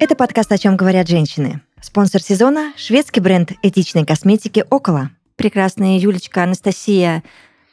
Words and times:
Это 0.00 0.14
подкаст 0.14 0.52
«О 0.52 0.58
чем 0.58 0.76
говорят 0.76 1.08
женщины». 1.08 1.60
Спонсор 1.80 2.22
сезона– 2.22 2.72
шведский 2.76 3.18
бренд 3.18 3.52
этичной 3.62 4.06
косметики 4.06 4.64
«Около». 4.70 5.10
Прекрасная 5.34 5.98
Юлечка, 5.98 6.44
Анастасия 6.44 7.24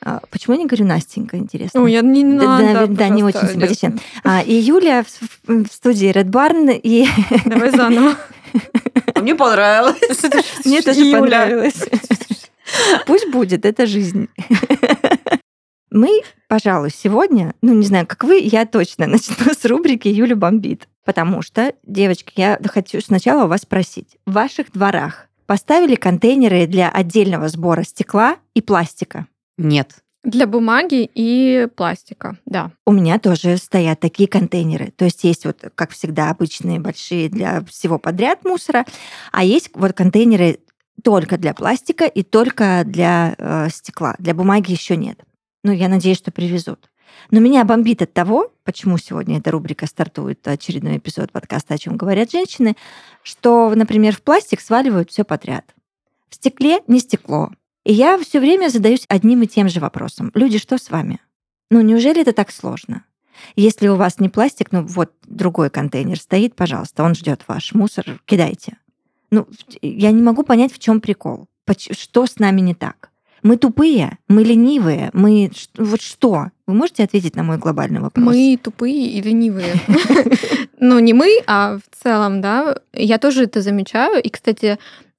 а, 0.02 0.22
Почему 0.32 0.56
я 0.56 0.64
не 0.64 0.66
говорю 0.66 0.86
Настенька, 0.86 1.38
интересно? 1.38 1.84
Ой, 1.84 1.92
я 1.92 2.02
не, 2.02 2.24
не 2.24 2.40
да, 2.40 2.60
надо, 2.60 2.88
да, 2.88 2.88
да, 2.88 3.10
не 3.10 3.24
очень 3.24 3.48
симпатичен. 3.48 4.00
А, 4.24 4.42
и 4.42 4.54
Юля 4.54 5.04
в, 5.04 5.66
в 5.66 5.68
студии 5.68 6.10
Red 6.12 6.32
Barn. 6.32 6.80
И... 6.82 7.08
Давай 7.46 7.70
заново. 7.70 8.16
А 9.14 9.22
мне 9.22 9.36
понравилось. 9.36 9.98
Мне 10.66 10.82
тоже 10.82 11.12
понравилось. 11.12 11.88
Пусть 13.06 13.30
будет, 13.30 13.66
это 13.66 13.86
жизнь. 13.86 14.30
Мы, 15.92 16.22
пожалуй, 16.48 16.90
сегодня, 16.92 17.54
ну 17.62 17.74
не 17.74 17.86
знаю, 17.86 18.08
как 18.08 18.24
вы, 18.24 18.40
я 18.40 18.66
точно 18.66 19.06
начну 19.08 19.54
с 19.54 19.64
рубрики 19.66 20.08
«Юля 20.08 20.36
бомбит». 20.36 20.88
Потому 21.06 21.42
что, 21.44 21.74
девочки, 21.84 22.34
я 22.36 22.60
хочу 22.66 23.00
сначала 23.00 23.46
у 23.46 23.48
вас 23.48 23.62
спросить. 23.62 24.18
В 24.26 24.34
ваших 24.34 24.72
дворах 24.72 25.28
поставили 25.46 25.96
контейнеры 25.96 26.66
для 26.66 26.90
отдельного 26.90 27.48
сбора 27.48 27.84
стекла 27.84 28.38
и 28.56 28.62
пластика? 28.62 29.28
Нет. 29.58 29.92
Для 30.24 30.48
бумаги 30.48 31.08
и 31.14 31.68
пластика, 31.76 32.40
да. 32.48 32.72
У 32.88 32.92
меня 32.92 33.20
тоже 33.20 33.58
стоят 33.58 34.00
такие 34.00 34.28
контейнеры. 34.28 34.92
То 34.96 35.06
есть 35.06 35.24
есть 35.24 35.46
вот, 35.46 35.64
как 35.76 35.92
всегда, 35.92 36.32
обычные 36.32 36.80
большие 36.80 37.30
для 37.30 37.64
всего 37.66 38.00
подряд 38.00 38.44
мусора, 38.44 38.86
а 39.32 39.44
есть 39.44 39.70
вот 39.76 39.94
контейнеры 39.94 40.58
только 41.04 41.38
для 41.38 41.54
пластика 41.54 42.06
и 42.06 42.24
только 42.24 42.82
для 42.84 43.36
э, 43.38 43.70
стекла. 43.70 44.16
Для 44.18 44.34
бумаги 44.34 44.72
еще 44.72 44.98
нет. 44.98 45.20
Ну, 45.64 45.72
я 45.72 45.88
надеюсь, 45.88 46.18
что 46.18 46.32
привезут. 46.32 46.90
Но 47.32 47.40
меня 47.40 47.64
бомбит 47.64 48.02
от 48.02 48.14
того, 48.14 48.52
почему 48.64 48.98
сегодня 48.98 49.40
эта 49.40 49.52
рубрика 49.52 49.88
стартует, 49.88 50.48
очередной 50.48 50.98
эпизод 50.98 51.32
подкаста 51.32 51.74
«О 51.74 51.78
чем 51.78 51.98
говорят 51.98 52.32
женщины», 52.32 52.76
что, 53.24 53.74
например, 53.76 54.16
в 54.16 54.22
пластик 54.22 54.62
сваливают 54.62 55.12
все 55.12 55.24
подряд. 55.24 55.74
В 56.30 56.36
стекле 56.36 56.80
не 56.88 57.00
стекло. 57.00 57.52
И 57.84 57.94
я 57.94 58.18
все 58.18 58.40
время 58.40 58.70
задаюсь 58.70 59.06
одним 59.08 59.44
и 59.44 59.48
тем 59.48 59.70
же 59.70 59.80
вопросом. 59.80 60.32
Люди, 60.34 60.58
что 60.58 60.78
с 60.78 60.90
вами? 60.90 61.20
Ну, 61.70 61.82
неужели 61.82 62.22
это 62.22 62.34
так 62.34 62.52
сложно? 62.52 63.04
Если 63.56 63.88
у 63.88 63.96
вас 63.96 64.20
не 64.20 64.30
пластик, 64.30 64.72
ну 64.72 64.84
вот 64.84 65.14
другой 65.24 65.70
контейнер 65.70 66.20
стоит, 66.20 66.56
пожалуйста, 66.56 67.04
он 67.04 67.16
ждет 67.16 67.44
ваш 67.48 67.74
мусор, 67.74 68.22
кидайте. 68.26 68.78
Ну, 69.32 69.48
я 69.82 70.12
не 70.12 70.22
могу 70.22 70.44
понять, 70.44 70.74
в 70.74 70.80
чем 70.80 71.02
прикол. 71.02 71.48
Что 71.78 72.26
с 72.26 72.40
нами 72.40 72.62
не 72.62 72.74
так? 72.74 73.12
Мы 73.46 73.58
тупые, 73.58 74.18
мы 74.28 74.44
ленивые, 74.44 75.12
мы 75.14 75.52
вот 75.78 76.02
что? 76.02 76.48
Вы 76.66 76.74
можете 76.74 77.04
ответить 77.04 77.36
на 77.36 77.44
мой 77.44 77.60
глобальный 77.60 78.02
вопрос? 78.02 78.26
Мы 78.26 78.58
тупые 78.58 79.08
и 79.08 79.22
ленивые. 79.22 79.76
Ну, 80.78 81.00
не 81.00 81.14
мы, 81.14 81.42
а 81.48 81.78
в 81.78 82.04
целом, 82.04 82.42
да. 82.42 82.78
Я 82.94 83.18
тоже 83.18 83.46
это 83.46 83.62
замечаю. 83.62 84.22
И, 84.22 84.30
кстати, 84.30 84.78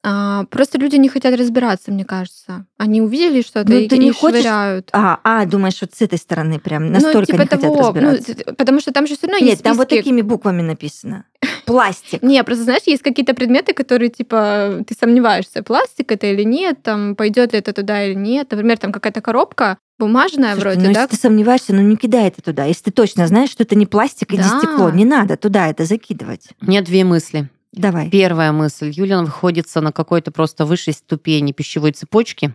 а, 0.09 0.45
просто 0.45 0.79
люди 0.79 0.95
не 0.95 1.09
хотят 1.09 1.37
разбираться, 1.37 1.91
мне 1.91 2.05
кажется. 2.05 2.65
Они 2.79 3.01
увидели 3.01 3.43
что-то 3.43 3.73
ну, 3.73 3.79
и, 3.79 3.89
ты 3.89 3.99
не 3.99 4.11
и 4.11 4.13
хочешь... 4.13 4.39
швыряют. 4.39 4.89
А, 4.93 5.19
а, 5.25 5.45
думаешь, 5.47 5.81
вот 5.81 5.95
с 5.95 6.01
этой 6.01 6.17
стороны 6.17 6.61
прям 6.61 6.87
ну, 6.87 6.93
настолько 6.93 7.19
ну, 7.19 7.25
типа 7.25 7.43
не 7.43 7.49
того, 7.49 7.75
хотят 7.75 7.95
ну, 7.95 8.01
разбираться? 8.11 8.45
Ну, 8.47 8.55
потому 8.55 8.79
что 8.79 8.93
там 8.93 9.09
же 9.09 9.17
все 9.17 9.27
равно 9.27 9.41
Нет, 9.41 9.51
есть 9.51 9.65
там 9.65 9.77
вот 9.77 9.89
такими 9.89 10.23
буквами 10.23 10.63
написано. 10.63 11.25
Пластик. 11.67 12.23
Не, 12.23 12.45
просто 12.45 12.63
знаешь, 12.63 12.83
есть 12.87 13.03
какие-то 13.03 13.35
предметы, 13.35 13.75
которые 13.75 14.09
типа 14.09 14.85
ты 14.87 14.95
сомневаешься, 14.95 15.65
пластик 15.65 16.13
это 16.13 16.29
или 16.29 16.45
нет, 16.45 16.85
там 16.85 17.17
пойдет 17.17 17.53
ли 17.53 17.59
это 17.59 17.73
туда 17.73 18.05
или 18.05 18.15
нет. 18.15 18.47
Например, 18.53 18.79
там 18.79 18.93
какая-то 18.93 19.21
коробка 19.21 19.77
бумажная 19.99 20.53
Слушай, 20.53 20.63
вроде, 20.63 20.87
ну, 20.87 20.95
да? 20.95 21.03
Если 21.03 21.17
ты 21.17 21.21
сомневаешься, 21.21 21.75
ну 21.75 21.81
не 21.81 21.97
кидай 21.97 22.29
это 22.29 22.43
туда. 22.43 22.67
Если 22.67 22.85
ты 22.85 22.91
точно 22.93 23.27
знаешь, 23.27 23.51
что 23.51 23.65
это 23.65 23.75
не 23.75 23.87
пластик 23.87 24.33
и 24.33 24.37
да. 24.37 24.45
не 24.45 24.49
стекло, 24.51 24.89
не 24.91 25.05
надо 25.05 25.37
туда 25.37 25.67
это 25.67 25.85
закидывать. 25.85 26.51
У 26.61 26.67
меня 26.67 26.83
две 26.83 27.03
мысли. 27.03 27.49
Давай. 27.73 28.11
Первая 28.11 28.53
мысль. 28.53 28.91
Юлиан 28.91 29.27
выходится 29.27 29.81
на 29.81 29.93
какой-то 29.93 30.31
просто 30.31 30.65
высшей 30.65 30.95
ступени 30.95 31.53
пищевой 31.53 31.93
цепочки 31.93 32.55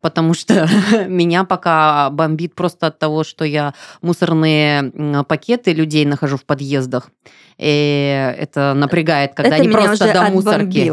потому 0.00 0.34
что 0.34 0.68
меня 1.08 1.44
пока 1.44 2.10
бомбит 2.10 2.54
просто 2.54 2.88
от 2.88 2.98
того, 2.98 3.24
что 3.24 3.44
я 3.44 3.74
мусорные 4.02 5.24
пакеты 5.24 5.72
людей 5.72 6.04
нахожу 6.04 6.36
в 6.36 6.44
подъездах. 6.44 7.10
И 7.58 8.34
это 8.38 8.72
напрягает, 8.74 9.34
когда 9.34 9.56
это 9.56 9.66
не 9.66 9.68
просто 9.68 10.12
до 10.12 10.30
мусорки. 10.30 10.92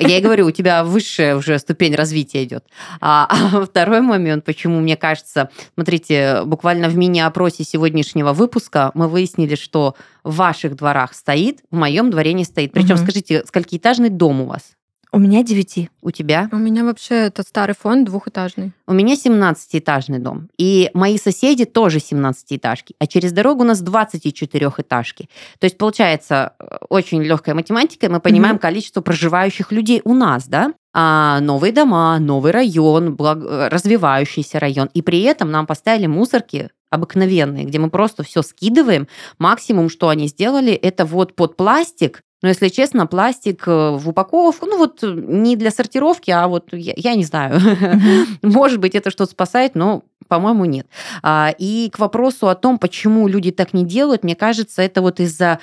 Я 0.00 0.18
и 0.18 0.20
говорю, 0.20 0.46
у 0.46 0.50
тебя 0.50 0.82
высшая 0.82 1.36
уже 1.36 1.56
ступень 1.60 1.94
развития 1.94 2.42
идет. 2.42 2.64
А, 3.00 3.28
а 3.30 3.64
второй 3.64 4.00
момент, 4.00 4.44
почему 4.44 4.80
мне 4.80 4.96
кажется, 4.96 5.48
смотрите, 5.74 6.42
буквально 6.44 6.88
в 6.88 6.96
мини-опросе 6.96 7.62
сегодняшнего 7.62 8.32
выпуска 8.32 8.90
мы 8.94 9.06
выяснили, 9.06 9.54
что 9.54 9.94
в 10.24 10.34
ваших 10.34 10.74
дворах 10.74 11.14
стоит, 11.14 11.60
в 11.70 11.76
моем 11.76 12.10
дворе 12.10 12.32
не 12.32 12.44
стоит. 12.44 12.72
Причем, 12.72 12.96
угу. 12.96 13.04
скажите, 13.04 13.44
сколькиэтажный 13.46 14.08
дом 14.08 14.40
у 14.40 14.46
вас? 14.46 14.72
У 15.14 15.18
меня 15.18 15.42
девяти. 15.42 15.90
У 16.00 16.10
тебя? 16.10 16.48
У 16.52 16.56
меня 16.56 16.84
вообще 16.84 17.26
это 17.26 17.42
старый 17.42 17.74
фонд 17.78 18.06
двухэтажный. 18.06 18.72
У 18.86 18.94
меня 18.94 19.14
17-этажный 19.14 20.18
дом. 20.18 20.48
И 20.56 20.90
мои 20.94 21.18
соседи 21.18 21.66
тоже 21.66 21.98
17-этажки. 21.98 22.94
А 22.98 23.06
через 23.06 23.32
дорогу 23.32 23.60
у 23.60 23.66
нас 23.66 23.82
24-этажки. 23.82 25.28
То 25.58 25.64
есть, 25.64 25.76
получается, 25.76 26.54
э, 26.58 26.78
очень 26.88 27.22
легкая 27.22 27.54
математика, 27.54 28.06
и 28.06 28.08
мы 28.08 28.20
понимаем 28.20 28.56
mm-hmm. 28.56 28.60
количество 28.60 29.02
проживающих 29.02 29.70
людей 29.70 30.00
у 30.04 30.14
нас, 30.14 30.48
да? 30.48 30.72
А 30.94 31.40
новые 31.40 31.74
дома, 31.74 32.18
новый 32.18 32.52
район, 32.52 33.14
благ... 33.14 33.38
Э, 33.44 33.68
развивающийся 33.68 34.60
район. 34.60 34.88
И 34.94 35.02
при 35.02 35.20
этом 35.20 35.50
нам 35.50 35.66
поставили 35.66 36.06
мусорки 36.06 36.70
обыкновенные, 36.88 37.66
где 37.66 37.78
мы 37.78 37.90
просто 37.90 38.22
все 38.22 38.40
скидываем. 38.40 39.08
Максимум, 39.38 39.90
что 39.90 40.08
они 40.08 40.26
сделали, 40.28 40.72
это 40.72 41.04
вот 41.04 41.34
под 41.36 41.56
пластик 41.56 42.22
но, 42.42 42.48
если 42.48 42.68
честно, 42.68 43.06
пластик 43.06 43.66
э, 43.66 43.90
в 43.90 44.08
упаковку, 44.08 44.66
ну 44.66 44.76
вот 44.76 45.02
э, 45.02 45.06
не 45.06 45.56
для 45.56 45.70
сортировки, 45.70 46.30
а 46.30 46.48
вот 46.48 46.72
я, 46.72 46.92
я 46.96 47.14
не 47.14 47.24
знаю, 47.24 47.60
может 48.42 48.80
быть, 48.80 48.94
это 48.94 49.10
что-то 49.10 49.30
спасает, 49.30 49.74
но, 49.74 50.02
по-моему, 50.28 50.64
нет. 50.64 50.86
А, 51.22 51.54
и 51.56 51.88
к 51.90 51.98
вопросу 51.98 52.48
о 52.48 52.54
том, 52.56 52.78
почему 52.78 53.28
люди 53.28 53.52
так 53.52 53.72
не 53.72 53.84
делают, 53.84 54.24
мне 54.24 54.34
кажется, 54.34 54.82
это 54.82 55.02
вот 55.02 55.20
из-за 55.20 55.60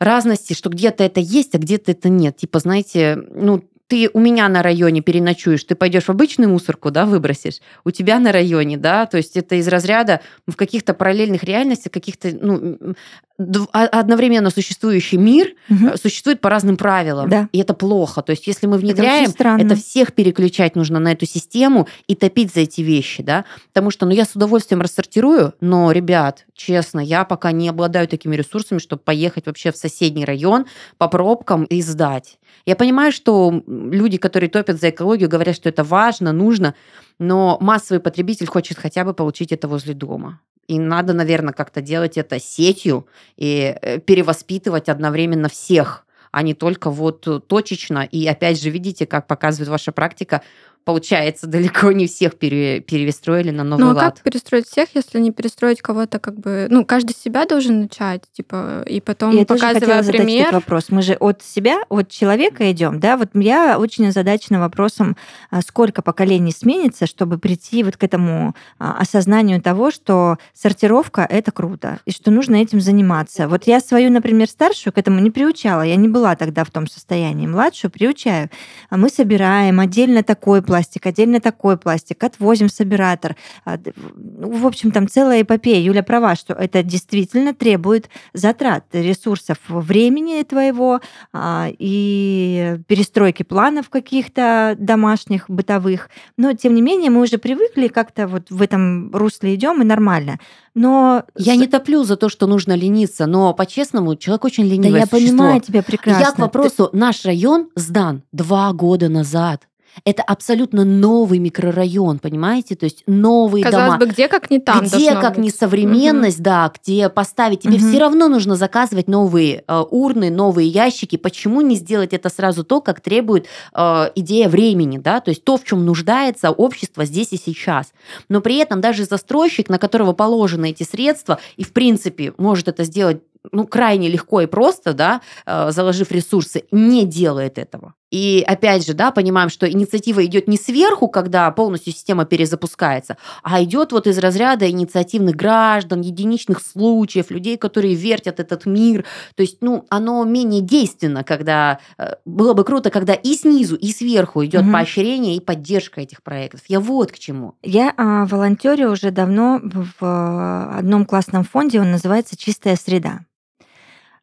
разности, 0.00 0.54
что 0.54 0.70
где-то 0.70 1.04
это 1.04 1.20
есть, 1.20 1.54
а 1.54 1.58
где-то 1.58 1.92
это 1.92 2.08
нет. 2.08 2.36
Типа, 2.36 2.58
знаете, 2.60 3.18
ну, 3.34 3.62
ты 3.88 4.10
у 4.12 4.20
меня 4.20 4.48
на 4.48 4.62
районе 4.62 5.00
переночуешь, 5.00 5.64
ты 5.64 5.74
пойдешь 5.74 6.04
в 6.04 6.10
обычную 6.10 6.50
мусорку, 6.50 6.90
да, 6.90 7.06
выбросишь, 7.06 7.60
у 7.84 7.90
тебя 7.90 8.18
на 8.18 8.32
районе, 8.32 8.76
да, 8.76 9.06
то 9.06 9.16
есть 9.16 9.36
это 9.36 9.56
из 9.56 9.66
разряда 9.66 10.20
в 10.46 10.56
каких-то 10.56 10.94
параллельных 10.94 11.42
реальностях, 11.42 11.90
каких-то, 11.90 12.30
ну, 12.40 12.94
одновременно 13.38 14.50
существующий 14.50 15.16
мир 15.16 15.54
угу. 15.70 15.96
существует 15.96 16.40
по 16.40 16.50
разным 16.50 16.76
правилам, 16.76 17.28
да. 17.28 17.48
и 17.52 17.60
это 17.60 17.72
плохо. 17.72 18.20
То 18.22 18.30
есть 18.30 18.48
если 18.48 18.66
мы 18.66 18.78
внедряем, 18.78 19.30
это, 19.30 19.56
это 19.60 19.76
всех 19.76 20.12
переключать 20.12 20.74
нужно 20.74 20.98
на 20.98 21.12
эту 21.12 21.24
систему 21.24 21.86
и 22.08 22.16
топить 22.16 22.52
за 22.52 22.60
эти 22.60 22.80
вещи, 22.80 23.22
да, 23.22 23.44
потому 23.68 23.92
что, 23.92 24.06
ну, 24.06 24.12
я 24.12 24.24
с 24.24 24.34
удовольствием 24.34 24.80
рассортирую, 24.80 25.54
но, 25.60 25.92
ребят, 25.92 26.46
честно, 26.54 26.98
я 26.98 27.24
пока 27.24 27.52
не 27.52 27.68
обладаю 27.68 28.08
такими 28.08 28.34
ресурсами, 28.34 28.80
чтобы 28.80 29.02
поехать 29.02 29.46
вообще 29.46 29.70
в 29.70 29.76
соседний 29.76 30.24
район 30.24 30.66
по 30.96 31.06
пробкам 31.08 31.62
и 31.64 31.80
сдать. 31.80 32.38
Я 32.66 32.74
понимаю, 32.74 33.12
что 33.12 33.62
люди, 33.66 34.18
которые 34.18 34.50
топят 34.50 34.80
за 34.80 34.90
экологию, 34.90 35.28
говорят, 35.28 35.54
что 35.54 35.68
это 35.68 35.84
важно, 35.84 36.32
нужно, 36.32 36.74
но 37.20 37.56
массовый 37.60 38.00
потребитель 38.00 38.46
хочет 38.46 38.78
хотя 38.78 39.04
бы 39.04 39.14
получить 39.14 39.52
это 39.52 39.68
возле 39.68 39.94
дома. 39.94 40.40
И 40.68 40.78
надо, 40.78 41.14
наверное, 41.14 41.52
как-то 41.52 41.80
делать 41.80 42.16
это 42.16 42.38
сетью 42.38 43.06
и 43.36 43.74
э, 43.80 43.98
перевоспитывать 43.98 44.88
одновременно 44.88 45.48
всех, 45.48 46.06
а 46.30 46.42
не 46.42 46.54
только 46.54 46.90
вот 46.90 47.26
точечно. 47.48 48.04
И 48.04 48.26
опять 48.26 48.60
же, 48.62 48.70
видите, 48.70 49.06
как 49.06 49.26
показывает 49.26 49.70
ваша 49.70 49.92
практика, 49.92 50.42
получается, 50.88 51.46
далеко 51.46 51.92
не 51.92 52.06
всех 52.06 52.38
пере, 52.38 52.80
перестроили 52.80 53.50
на 53.50 53.62
новый 53.62 53.84
ну, 53.84 53.90
а 53.90 53.94
лад. 53.94 54.14
как 54.14 54.22
перестроить 54.22 54.66
всех, 54.66 54.88
если 54.94 55.20
не 55.20 55.32
перестроить 55.32 55.82
кого-то 55.82 56.18
как 56.18 56.40
бы... 56.40 56.66
Ну, 56.70 56.82
каждый 56.86 57.14
себя 57.14 57.44
должен 57.44 57.82
начать, 57.82 58.22
типа, 58.32 58.84
и 58.86 59.02
потом 59.02 59.36
я 59.36 59.44
показывая 59.44 59.80
тоже 59.80 59.92
хотела 59.92 60.12
пример... 60.12 60.26
Задать 60.26 60.40
этот 60.40 60.52
вопрос. 60.54 60.84
Мы 60.88 61.02
же 61.02 61.12
от 61.20 61.42
себя, 61.42 61.80
от 61.90 62.08
человека 62.08 62.72
идем, 62.72 63.00
да? 63.00 63.18
Вот 63.18 63.28
я 63.34 63.78
очень 63.78 64.08
озадачена 64.08 64.60
вопросом, 64.60 65.18
а, 65.50 65.60
сколько 65.60 66.00
поколений 66.00 66.52
сменится, 66.52 67.06
чтобы 67.06 67.36
прийти 67.36 67.84
вот 67.84 67.98
к 67.98 68.02
этому 68.02 68.56
а, 68.78 68.96
осознанию 68.98 69.60
того, 69.60 69.90
что 69.90 70.38
сортировка— 70.54 71.20
это 71.28 71.52
круто, 71.52 71.98
и 72.06 72.12
что 72.12 72.30
нужно 72.30 72.56
этим 72.56 72.80
заниматься. 72.80 73.46
Вот 73.46 73.64
я 73.66 73.80
свою, 73.80 74.10
например, 74.10 74.48
старшую 74.48 74.94
к 74.94 74.96
этому 74.96 75.20
не 75.20 75.30
приучала. 75.30 75.82
Я 75.82 75.96
не 75.96 76.08
была 76.08 76.34
тогда 76.34 76.64
в 76.64 76.70
том 76.70 76.86
состоянии. 76.86 77.46
Младшую 77.46 77.90
приучаю. 77.90 78.48
Мы 78.90 79.10
собираем 79.10 79.80
отдельно 79.80 80.22
такой 80.22 80.62
пластик, 80.62 80.77
пластик, 80.78 81.06
отдельно 81.06 81.40
такой 81.40 81.76
пластик, 81.76 82.22
отвозим 82.22 82.68
в 82.68 82.72
собиратор. 82.72 83.36
А, 83.64 83.78
ну, 84.14 84.58
в 84.58 84.66
общем, 84.66 84.92
там 84.92 85.08
целая 85.08 85.42
эпопея. 85.42 85.80
Юля 85.80 86.04
права, 86.04 86.36
что 86.36 86.54
это 86.54 86.84
действительно 86.84 87.52
требует 87.52 88.08
затрат, 88.32 88.84
ресурсов 88.92 89.58
времени 89.68 90.42
твоего 90.44 91.00
а, 91.32 91.68
и 91.78 92.78
перестройки 92.86 93.42
планов 93.42 93.90
каких-то 93.90 94.76
домашних, 94.78 95.50
бытовых. 95.50 96.10
Но, 96.36 96.52
тем 96.52 96.74
не 96.74 96.82
менее, 96.82 97.10
мы 97.10 97.22
уже 97.22 97.38
привыкли, 97.38 97.88
как-то 97.88 98.28
вот 98.28 98.50
в 98.50 98.62
этом 98.62 99.10
русле 99.12 99.56
идем, 99.56 99.82
и 99.82 99.84
нормально. 99.84 100.38
Но 100.74 101.24
я 101.36 101.56
не 101.56 101.66
топлю 101.66 102.04
за 102.04 102.16
то, 102.16 102.28
что 102.28 102.46
нужно 102.46 102.74
лениться, 102.76 103.26
но 103.26 103.52
по-честному 103.52 104.14
человек 104.14 104.44
очень 104.44 104.64
ленивый. 104.64 104.92
Да 104.92 104.98
я 104.98 105.06
существо. 105.06 105.38
понимаю 105.38 105.60
тебя 105.60 105.82
прекрасно. 105.82 106.20
Я 106.20 106.30
к 106.30 106.38
вопросу, 106.38 106.86
Ты... 106.86 106.96
наш 106.96 107.24
район 107.24 107.68
сдан 107.74 108.22
два 108.30 108.72
года 108.72 109.08
назад. 109.08 109.68
Это 110.04 110.22
абсолютно 110.22 110.84
новый 110.84 111.38
микрорайон, 111.38 112.18
понимаете? 112.18 112.76
То 112.76 112.84
есть 112.84 113.02
новые 113.06 113.64
Казалось 113.64 113.86
дома. 113.86 113.98
бы, 113.98 114.06
где 114.06 114.28
как 114.28 114.50
не 114.50 114.58
там 114.58 114.84
Где 114.84 115.12
как 115.14 115.34
быть. 115.34 115.44
не 115.44 115.50
современность, 115.50 116.38
угу. 116.38 116.44
да, 116.44 116.72
где 116.80 117.08
поставить. 117.08 117.60
Тебе 117.60 117.76
угу. 117.76 117.88
все 117.88 117.98
равно 117.98 118.28
нужно 118.28 118.56
заказывать 118.56 119.08
новые 119.08 119.64
э, 119.66 119.84
урны, 119.90 120.30
новые 120.30 120.68
ящики. 120.68 121.16
Почему 121.16 121.60
не 121.60 121.76
сделать 121.76 122.12
это 122.12 122.28
сразу 122.28 122.64
то, 122.64 122.80
как 122.80 123.00
требует 123.00 123.46
э, 123.74 124.10
идея 124.14 124.48
времени, 124.48 124.98
да? 124.98 125.20
То 125.20 125.30
есть 125.30 125.44
то, 125.44 125.56
в 125.56 125.64
чем 125.64 125.84
нуждается 125.84 126.50
общество 126.50 127.04
здесь 127.04 127.32
и 127.32 127.36
сейчас. 127.36 127.92
Но 128.28 128.40
при 128.40 128.56
этом 128.56 128.80
даже 128.80 129.04
застройщик, 129.04 129.68
на 129.68 129.78
которого 129.78 130.12
положены 130.12 130.70
эти 130.70 130.82
средства, 130.82 131.38
и 131.56 131.64
в 131.64 131.72
принципе 131.72 132.32
может 132.36 132.68
это 132.68 132.84
сделать 132.84 133.22
ну, 133.52 133.66
крайне 133.66 134.08
легко 134.08 134.40
и 134.40 134.46
просто, 134.46 134.92
да, 134.92 135.20
э, 135.46 135.70
заложив 135.70 136.10
ресурсы, 136.10 136.64
не 136.70 137.04
делает 137.04 137.58
этого. 137.58 137.94
И 138.10 138.42
опять 138.46 138.86
же, 138.86 138.94
да, 138.94 139.10
понимаем, 139.10 139.50
что 139.50 139.70
инициатива 139.70 140.24
идет 140.24 140.48
не 140.48 140.56
сверху, 140.56 141.08
когда 141.08 141.50
полностью 141.50 141.92
система 141.92 142.24
перезапускается, 142.24 143.18
а 143.42 143.62
идет 143.62 143.92
вот 143.92 144.06
из 144.06 144.18
разряда 144.18 144.68
инициативных 144.70 145.36
граждан, 145.36 146.00
единичных 146.00 146.60
случаев, 146.62 147.30
людей, 147.30 147.58
которые 147.58 147.94
вертят 147.94 148.40
этот 148.40 148.64
мир. 148.66 149.04
То 149.34 149.42
есть, 149.42 149.58
ну, 149.60 149.84
оно 149.90 150.24
менее 150.24 150.62
действенно, 150.62 151.22
когда 151.22 151.80
э, 151.98 152.14
было 152.24 152.54
бы 152.54 152.64
круто, 152.64 152.90
когда 152.90 153.12
и 153.12 153.34
снизу, 153.34 153.76
и 153.76 153.92
сверху 153.92 154.44
идет 154.44 154.62
угу. 154.62 154.72
поощрение 154.72 155.36
и 155.36 155.40
поддержка 155.40 156.00
этих 156.00 156.22
проектов. 156.22 156.60
Я 156.68 156.80
вот 156.80 157.12
к 157.12 157.18
чему. 157.18 157.54
Я 157.62 157.92
а, 157.96 158.24
волонтерю 158.26 158.90
уже 158.90 159.10
давно 159.10 159.60
в 159.62 160.78
одном 160.78 161.04
классном 161.04 161.44
фонде, 161.44 161.80
он 161.80 161.90
называется 161.90 162.36
«Чистая 162.36 162.76
среда». 162.76 163.20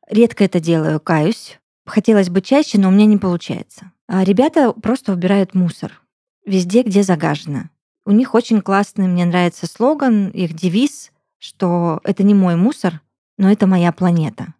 Редко 0.09 0.43
это 0.43 0.59
делаю, 0.59 0.99
каюсь. 0.99 1.59
Хотелось 1.85 2.29
бы 2.29 2.41
чаще, 2.41 2.79
но 2.79 2.89
у 2.89 2.91
меня 2.91 3.05
не 3.05 3.17
получается. 3.17 3.91
А 4.07 4.23
ребята 4.23 4.73
просто 4.73 5.13
убирают 5.13 5.53
мусор 5.53 6.01
везде, 6.45 6.83
где 6.83 7.03
загажено. 7.03 7.69
У 8.05 8.11
них 8.11 8.35
очень 8.35 8.61
классный, 8.61 9.07
мне 9.07 9.25
нравится 9.25 9.65
слоган, 9.67 10.29
их 10.29 10.53
девиз, 10.53 11.11
что 11.39 11.99
это 12.03 12.23
не 12.23 12.33
мой 12.33 12.55
мусор, 12.55 13.01
но 13.37 13.51
это 13.51 13.65
моя 13.67 13.91
планета. 13.91 14.53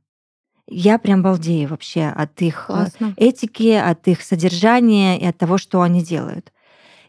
Я 0.68 0.98
прям 0.98 1.22
балдею 1.22 1.70
вообще 1.70 2.06
от 2.08 2.42
их 2.42 2.66
э, 2.70 2.74
Классно. 2.74 3.14
этики, 3.18 3.72
от 3.74 4.08
их 4.08 4.24
содержания 4.24 5.20
и 5.20 5.26
от 5.26 5.38
того, 5.38 5.60
что 5.60 5.82
они 5.84 6.04
делают. 6.04 6.52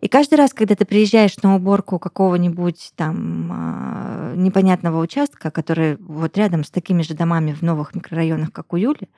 И 0.02 0.08
каждый 0.08 0.34
раз, 0.34 0.52
когда 0.52 0.74
ты 0.74 0.84
приезжаешь 0.84 1.38
на 1.42 1.56
уборку 1.56 1.98
какого-нибудь 1.98 2.92
там 2.96 3.50
а, 3.50 4.34
непонятного 4.36 5.00
участка, 5.00 5.50
который 5.50 5.96
вот 5.96 6.36
рядом 6.36 6.64
с 6.64 6.70
такими 6.70 7.00
же 7.00 7.14
домами 7.14 7.54
в 7.54 7.62
новых 7.62 7.94
микрорайонах, 7.94 8.52
как 8.52 8.74
у 8.74 8.76
Юли, 8.76 9.08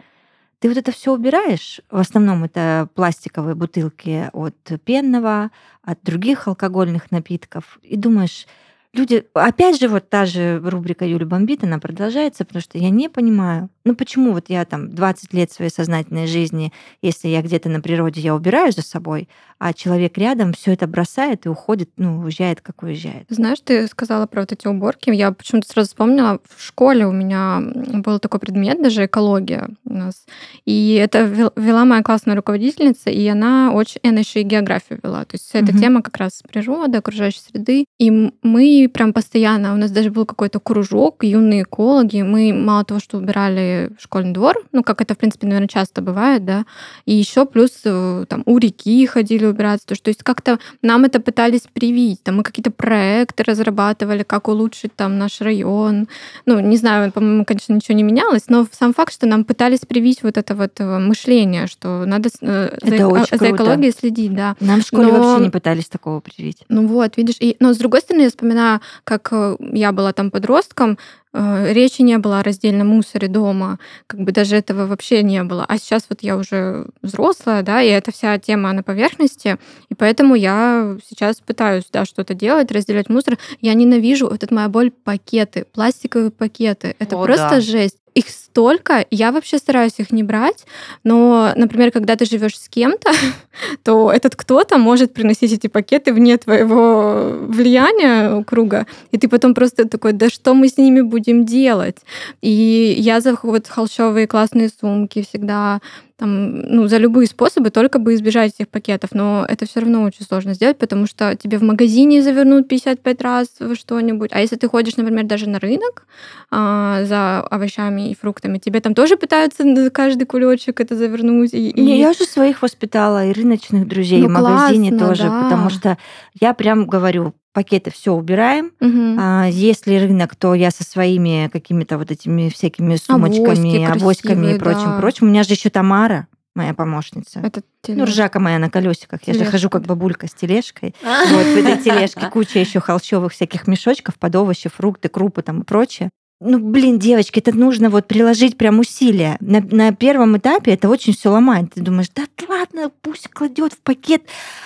ты 0.58 0.68
вот 0.68 0.76
это 0.76 0.92
все 0.92 1.12
убираешь. 1.12 1.80
В 1.90 1.98
основном 1.98 2.44
это 2.44 2.88
пластиковые 2.94 3.54
бутылки 3.54 4.28
от 4.32 4.56
пенного, 4.84 5.50
от 5.82 6.02
других 6.02 6.48
алкогольных 6.48 7.10
напитков. 7.10 7.78
И 7.82 7.96
думаешь, 7.96 8.46
люди... 8.92 9.24
Опять 9.34 9.80
же, 9.80 9.88
вот 9.88 10.08
та 10.08 10.26
же 10.26 10.60
рубрика 10.64 11.04
Юли 11.04 11.24
Бомбит, 11.24 11.64
она 11.64 11.78
продолжается, 11.78 12.44
потому 12.44 12.62
что 12.62 12.78
я 12.78 12.90
не 12.90 13.08
понимаю, 13.08 13.68
ну 13.84 13.94
почему 13.94 14.32
вот 14.32 14.46
я 14.48 14.64
там 14.64 14.90
20 14.90 15.32
лет 15.34 15.52
своей 15.52 15.70
сознательной 15.70 16.26
жизни, 16.26 16.72
если 17.02 17.28
я 17.28 17.42
где-то 17.42 17.68
на 17.68 17.80
природе, 17.80 18.20
я 18.20 18.34
убираю 18.34 18.72
за 18.72 18.82
собой, 18.82 19.28
а 19.58 19.72
человек 19.72 20.16
рядом 20.18 20.52
все 20.52 20.72
это 20.72 20.86
бросает 20.86 21.46
и 21.46 21.48
уходит, 21.48 21.90
ну, 21.96 22.20
уезжает, 22.20 22.60
как 22.60 22.82
уезжает. 22.82 23.26
Знаешь, 23.28 23.58
ты 23.64 23.86
сказала 23.88 24.26
про 24.26 24.42
вот 24.42 24.52
эти 24.52 24.66
уборки. 24.68 25.10
Я 25.10 25.32
почему-то 25.32 25.68
сразу 25.68 25.88
вспомнила, 25.88 26.38
в 26.48 26.62
школе 26.62 27.06
у 27.06 27.12
меня 27.12 27.60
был 27.60 28.18
такой 28.20 28.40
предмет, 28.40 28.80
даже 28.82 29.06
экология 29.06 29.68
у 29.84 29.92
нас. 29.92 30.26
И 30.64 30.94
это 30.94 31.22
вела 31.22 31.84
моя 31.84 32.02
классная 32.02 32.36
руководительница, 32.36 33.10
и 33.10 33.26
она 33.26 33.72
очень... 33.72 34.00
Она 34.04 34.20
еще 34.20 34.40
и 34.40 34.44
географию 34.44 35.00
вела. 35.02 35.24
То 35.24 35.34
есть 35.34 35.50
эта 35.52 35.72
угу. 35.72 35.78
тема 35.78 36.02
как 36.02 36.16
раз 36.18 36.42
природа, 36.48 36.98
окружающей 36.98 37.40
среды. 37.40 37.84
И 37.98 38.10
мы 38.42 38.77
прям 38.86 39.12
постоянно... 39.12 39.74
У 39.74 39.76
нас 39.76 39.90
даже 39.90 40.10
был 40.10 40.26
какой-то 40.26 40.60
кружок, 40.60 41.24
юные 41.24 41.62
экологи. 41.62 42.22
Мы 42.22 42.52
мало 42.52 42.84
того, 42.84 43.00
что 43.00 43.18
убирали 43.18 43.90
школьный 43.98 44.32
двор, 44.32 44.56
ну, 44.72 44.82
как 44.82 45.00
это, 45.00 45.14
в 45.14 45.18
принципе, 45.18 45.46
наверное, 45.46 45.68
часто 45.68 46.02
бывает, 46.02 46.44
да, 46.44 46.64
и 47.04 47.14
еще 47.14 47.46
плюс 47.46 47.72
э, 47.84 48.24
там 48.28 48.42
у 48.46 48.58
реки 48.58 49.06
ходили 49.06 49.46
убираться. 49.46 49.86
То, 49.86 50.08
есть 50.08 50.22
как-то 50.22 50.58
нам 50.82 51.04
это 51.04 51.20
пытались 51.20 51.62
привить. 51.72 52.22
Там 52.22 52.36
мы 52.36 52.42
какие-то 52.42 52.70
проекты 52.70 53.42
разрабатывали, 53.44 54.22
как 54.22 54.48
улучшить 54.48 54.94
там 54.94 55.18
наш 55.18 55.40
район. 55.40 56.08
Ну, 56.46 56.60
не 56.60 56.76
знаю, 56.76 57.12
по-моему, 57.12 57.44
конечно, 57.44 57.72
ничего 57.72 57.96
не 57.96 58.02
менялось, 58.02 58.44
но 58.48 58.66
сам 58.70 58.94
факт, 58.94 59.12
что 59.12 59.26
нам 59.26 59.44
пытались 59.44 59.80
привить 59.80 60.22
вот 60.22 60.36
это 60.36 60.54
вот 60.54 60.80
э, 60.80 60.98
мышление, 60.98 61.66
что 61.66 62.04
надо 62.06 62.28
э, 62.40 62.78
это 62.82 62.96
за, 62.96 63.08
очень 63.08 63.38
за 63.38 63.50
экологией 63.50 63.92
следить, 63.92 64.34
да. 64.34 64.56
Нам 64.60 64.80
в 64.80 64.86
школе 64.86 65.12
но... 65.12 65.18
вообще 65.18 65.44
не 65.44 65.50
пытались 65.50 65.88
такого 65.88 66.20
привить. 66.20 66.64
Ну 66.68 66.86
вот, 66.86 67.16
видишь. 67.16 67.36
И, 67.40 67.56
но 67.60 67.72
с 67.72 67.78
другой 67.78 68.00
стороны, 68.00 68.22
я 68.22 68.28
вспоминаю, 68.28 68.67
как 69.04 69.28
э, 69.32 69.56
я 69.72 69.92
была 69.92 70.12
там 70.12 70.30
подростком, 70.30 70.98
Э, 71.34 71.72
речи 71.72 72.02
не 72.02 72.18
было 72.18 72.40
о 72.40 72.42
раздельном 72.42 72.88
мусоре 72.88 73.28
дома, 73.28 73.78
как 74.06 74.20
бы 74.20 74.32
даже 74.32 74.56
этого 74.56 74.86
вообще 74.86 75.22
не 75.22 75.42
было. 75.44 75.64
А 75.68 75.78
сейчас 75.78 76.06
вот 76.08 76.22
я 76.22 76.36
уже 76.36 76.86
взрослая, 77.02 77.62
да, 77.62 77.82
и 77.82 77.88
эта 77.88 78.12
вся 78.12 78.38
тема 78.38 78.72
на 78.72 78.82
поверхности, 78.82 79.58
и 79.90 79.94
поэтому 79.94 80.34
я 80.34 80.96
сейчас 81.08 81.40
пытаюсь, 81.40 81.84
да, 81.92 82.06
что-то 82.06 82.34
делать, 82.34 82.72
разделять 82.72 83.10
мусор. 83.10 83.38
Я 83.60 83.74
ненавижу, 83.74 84.28
вот 84.28 84.42
это 84.42 84.54
моя 84.54 84.68
боль, 84.68 84.90
пакеты, 84.90 85.66
пластиковые 85.70 86.30
пакеты. 86.30 86.96
Это 86.98 87.16
О, 87.16 87.24
просто 87.24 87.50
да. 87.50 87.60
жесть 87.60 87.98
их 88.14 88.28
столько, 88.28 89.06
я 89.10 89.32
вообще 89.32 89.58
стараюсь 89.58 89.94
их 89.98 90.10
не 90.10 90.22
брать, 90.22 90.64
но, 91.04 91.52
например, 91.56 91.90
когда 91.90 92.16
ты 92.16 92.24
живешь 92.24 92.58
с 92.58 92.68
кем-то, 92.68 93.10
то 93.84 94.12
этот 94.12 94.36
кто-то 94.36 94.78
может 94.78 95.12
приносить 95.14 95.52
эти 95.52 95.66
пакеты 95.66 96.12
вне 96.12 96.36
твоего 96.36 97.36
влияния 97.40 98.42
круга, 98.44 98.86
и 99.12 99.18
ты 99.18 99.28
потом 99.28 99.54
просто 99.54 99.88
такой, 99.88 100.12
да 100.12 100.28
что 100.28 100.54
мы 100.54 100.68
с 100.68 100.76
ними 100.76 101.00
будем 101.00 101.44
делать? 101.44 101.98
И 102.40 102.94
я 102.98 103.20
за 103.20 103.36
вот 103.42 103.68
холщовые 103.68 104.26
классные 104.26 104.68
сумки 104.68 105.22
всегда 105.22 105.80
там, 106.18 106.62
ну, 106.62 106.88
за 106.88 106.98
любые 106.98 107.28
способы, 107.28 107.70
только 107.70 108.00
бы 108.00 108.14
избежать 108.14 108.54
этих 108.54 108.68
пакетов. 108.68 109.10
Но 109.12 109.46
это 109.48 109.66
все 109.66 109.80
равно 109.80 110.02
очень 110.02 110.24
сложно 110.24 110.52
сделать, 110.52 110.76
потому 110.76 111.06
что 111.06 111.36
тебе 111.36 111.58
в 111.58 111.62
магазине 111.62 112.22
завернут 112.22 112.66
55 112.66 113.22
раз 113.22 113.48
во 113.60 113.76
что-нибудь. 113.76 114.30
А 114.32 114.40
если 114.40 114.56
ты 114.56 114.68
ходишь, 114.68 114.96
например, 114.96 115.26
даже 115.26 115.48
на 115.48 115.60
рынок 115.60 116.06
а, 116.50 117.04
за 117.04 117.40
овощами 117.40 118.10
и 118.10 118.16
фруктами, 118.16 118.58
тебе 118.58 118.80
там 118.80 118.94
тоже 118.94 119.16
пытаются 119.16 119.90
каждый 119.90 120.24
кулечек 120.24 120.80
это 120.80 120.96
завернуть. 120.96 121.54
И, 121.54 121.70
и... 121.70 121.80
Не, 121.80 122.00
я 122.00 122.10
уже 122.10 122.24
своих 122.24 122.62
воспитала, 122.62 123.24
и 123.24 123.32
рыночных 123.32 123.86
друзей, 123.86 124.20
ну, 124.20 124.24
и 124.24 124.28
в 124.28 124.32
магазине 124.32 124.90
классно, 124.90 125.08
тоже, 125.08 125.22
да. 125.22 125.42
потому 125.44 125.70
что 125.70 125.98
я 126.40 126.52
прям 126.52 126.86
говорю, 126.86 127.32
пакеты 127.52 127.90
все 127.90 128.12
убираем. 128.12 128.72
Угу. 128.80 129.16
А, 129.18 129.46
если 129.46 129.96
рынок, 129.96 130.36
то 130.36 130.54
я 130.54 130.70
со 130.70 130.84
своими 130.84 131.48
какими-то 131.52 131.98
вот 131.98 132.10
этими 132.10 132.48
всякими 132.48 132.96
сумочками, 132.96 133.84
Авоськи 133.84 134.02
авоськами 134.02 134.54
и 134.54 134.58
прочим, 134.58 134.86
да. 134.86 134.98
прочим. 134.98 135.26
У 135.26 135.30
меня 135.30 135.42
же 135.42 135.54
еще 135.54 135.70
Тамара, 135.70 136.28
моя 136.54 136.74
помощница. 136.74 137.40
Это 137.40 137.62
тележка. 137.82 137.98
Ну, 137.98 138.04
ржака 138.04 138.40
моя 138.40 138.58
на 138.58 138.70
колесиках. 138.70 139.20
Я 139.26 139.34
же 139.34 139.44
хожу 139.44 139.70
как 139.70 139.82
бабулька 139.82 140.26
с 140.26 140.34
тележкой. 140.34 140.94
Вот 141.02 141.46
в 141.46 141.56
этой 141.56 141.82
тележке 141.82 142.28
куча 142.30 142.58
еще 142.58 142.80
холщовых 142.80 143.32
всяких 143.32 143.66
мешочков 143.66 144.16
под 144.16 144.34
овощи, 144.36 144.68
фрукты, 144.68 145.08
крупы 145.08 145.42
там 145.42 145.62
и 145.62 145.64
прочее. 145.64 146.10
Ну, 146.40 146.60
блин, 146.60 147.00
девочки, 147.00 147.40
это 147.40 147.56
нужно 147.56 147.90
вот 147.90 148.06
приложить 148.06 148.56
прям 148.56 148.78
усилия. 148.78 149.36
На, 149.40 149.60
на 149.60 149.92
первом 149.92 150.36
этапе 150.36 150.72
это 150.72 150.88
очень 150.88 151.12
все 151.12 151.30
ломает. 151.30 151.74
Ты 151.74 151.80
думаешь, 151.80 152.08
да 152.14 152.24
ладно, 152.48 152.92
пусть 153.02 153.28
кладет 153.28 153.72
в 153.72 153.78
пакет. 153.78 154.22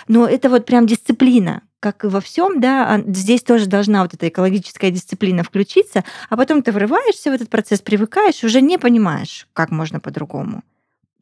Но 0.06 0.26
это 0.26 0.50
вот 0.50 0.66
прям 0.66 0.86
дисциплина 0.86 1.62
как 1.82 2.04
и 2.04 2.06
во 2.06 2.20
всем, 2.20 2.60
да, 2.60 2.94
а 2.94 3.02
здесь 3.12 3.42
тоже 3.42 3.66
должна 3.66 4.02
вот 4.02 4.14
эта 4.14 4.28
экологическая 4.28 4.92
дисциплина 4.92 5.42
включиться, 5.42 6.04
а 6.30 6.36
потом 6.36 6.62
ты 6.62 6.70
врываешься 6.70 7.32
в 7.32 7.34
этот 7.34 7.48
процесс, 7.48 7.80
привыкаешь, 7.80 8.44
уже 8.44 8.60
не 8.60 8.78
понимаешь, 8.78 9.48
как 9.52 9.72
можно 9.72 9.98
по-другому. 9.98 10.62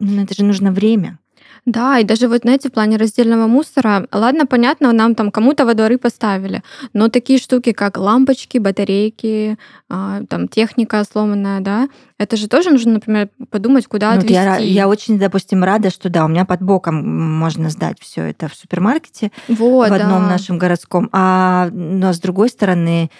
Но 0.00 0.22
это 0.22 0.34
же 0.34 0.44
нужно 0.44 0.70
время. 0.70 1.18
Да, 1.66 1.98
и 1.98 2.04
даже 2.04 2.28
вот, 2.28 2.42
знаете, 2.42 2.68
в 2.68 2.72
плане 2.72 2.96
раздельного 2.96 3.46
мусора, 3.46 4.06
ладно, 4.12 4.46
понятно, 4.46 4.92
нам 4.92 5.14
там 5.14 5.30
кому-то 5.30 5.66
во 5.66 5.74
дворы 5.74 5.98
поставили, 5.98 6.62
но 6.92 7.08
такие 7.08 7.38
штуки, 7.38 7.72
как 7.72 7.98
лампочки, 7.98 8.58
батарейки, 8.58 9.58
а, 9.88 10.22
там 10.28 10.48
техника 10.48 11.04
сломанная, 11.10 11.60
да, 11.60 11.88
это 12.18 12.36
же 12.36 12.48
тоже 12.48 12.70
нужно, 12.70 12.94
например, 12.94 13.30
подумать, 13.50 13.86
куда 13.86 14.12
ну, 14.12 14.18
отвезти. 14.18 14.34
Я, 14.34 14.56
я 14.58 14.88
очень, 14.88 15.18
допустим, 15.18 15.64
рада, 15.64 15.90
что 15.90 16.10
да, 16.10 16.24
у 16.24 16.28
меня 16.28 16.44
под 16.44 16.62
боком 16.62 16.96
можно 17.38 17.70
сдать 17.70 17.96
все 18.00 18.24
это 18.24 18.48
в 18.48 18.54
супермаркете 18.54 19.32
вот, 19.48 19.88
в 19.88 19.92
одном 19.92 20.22
да. 20.22 20.28
нашем 20.30 20.58
городском. 20.58 21.08
А 21.12 21.70
но 21.72 22.12
с 22.12 22.20
другой 22.20 22.48
стороны, 22.50 23.10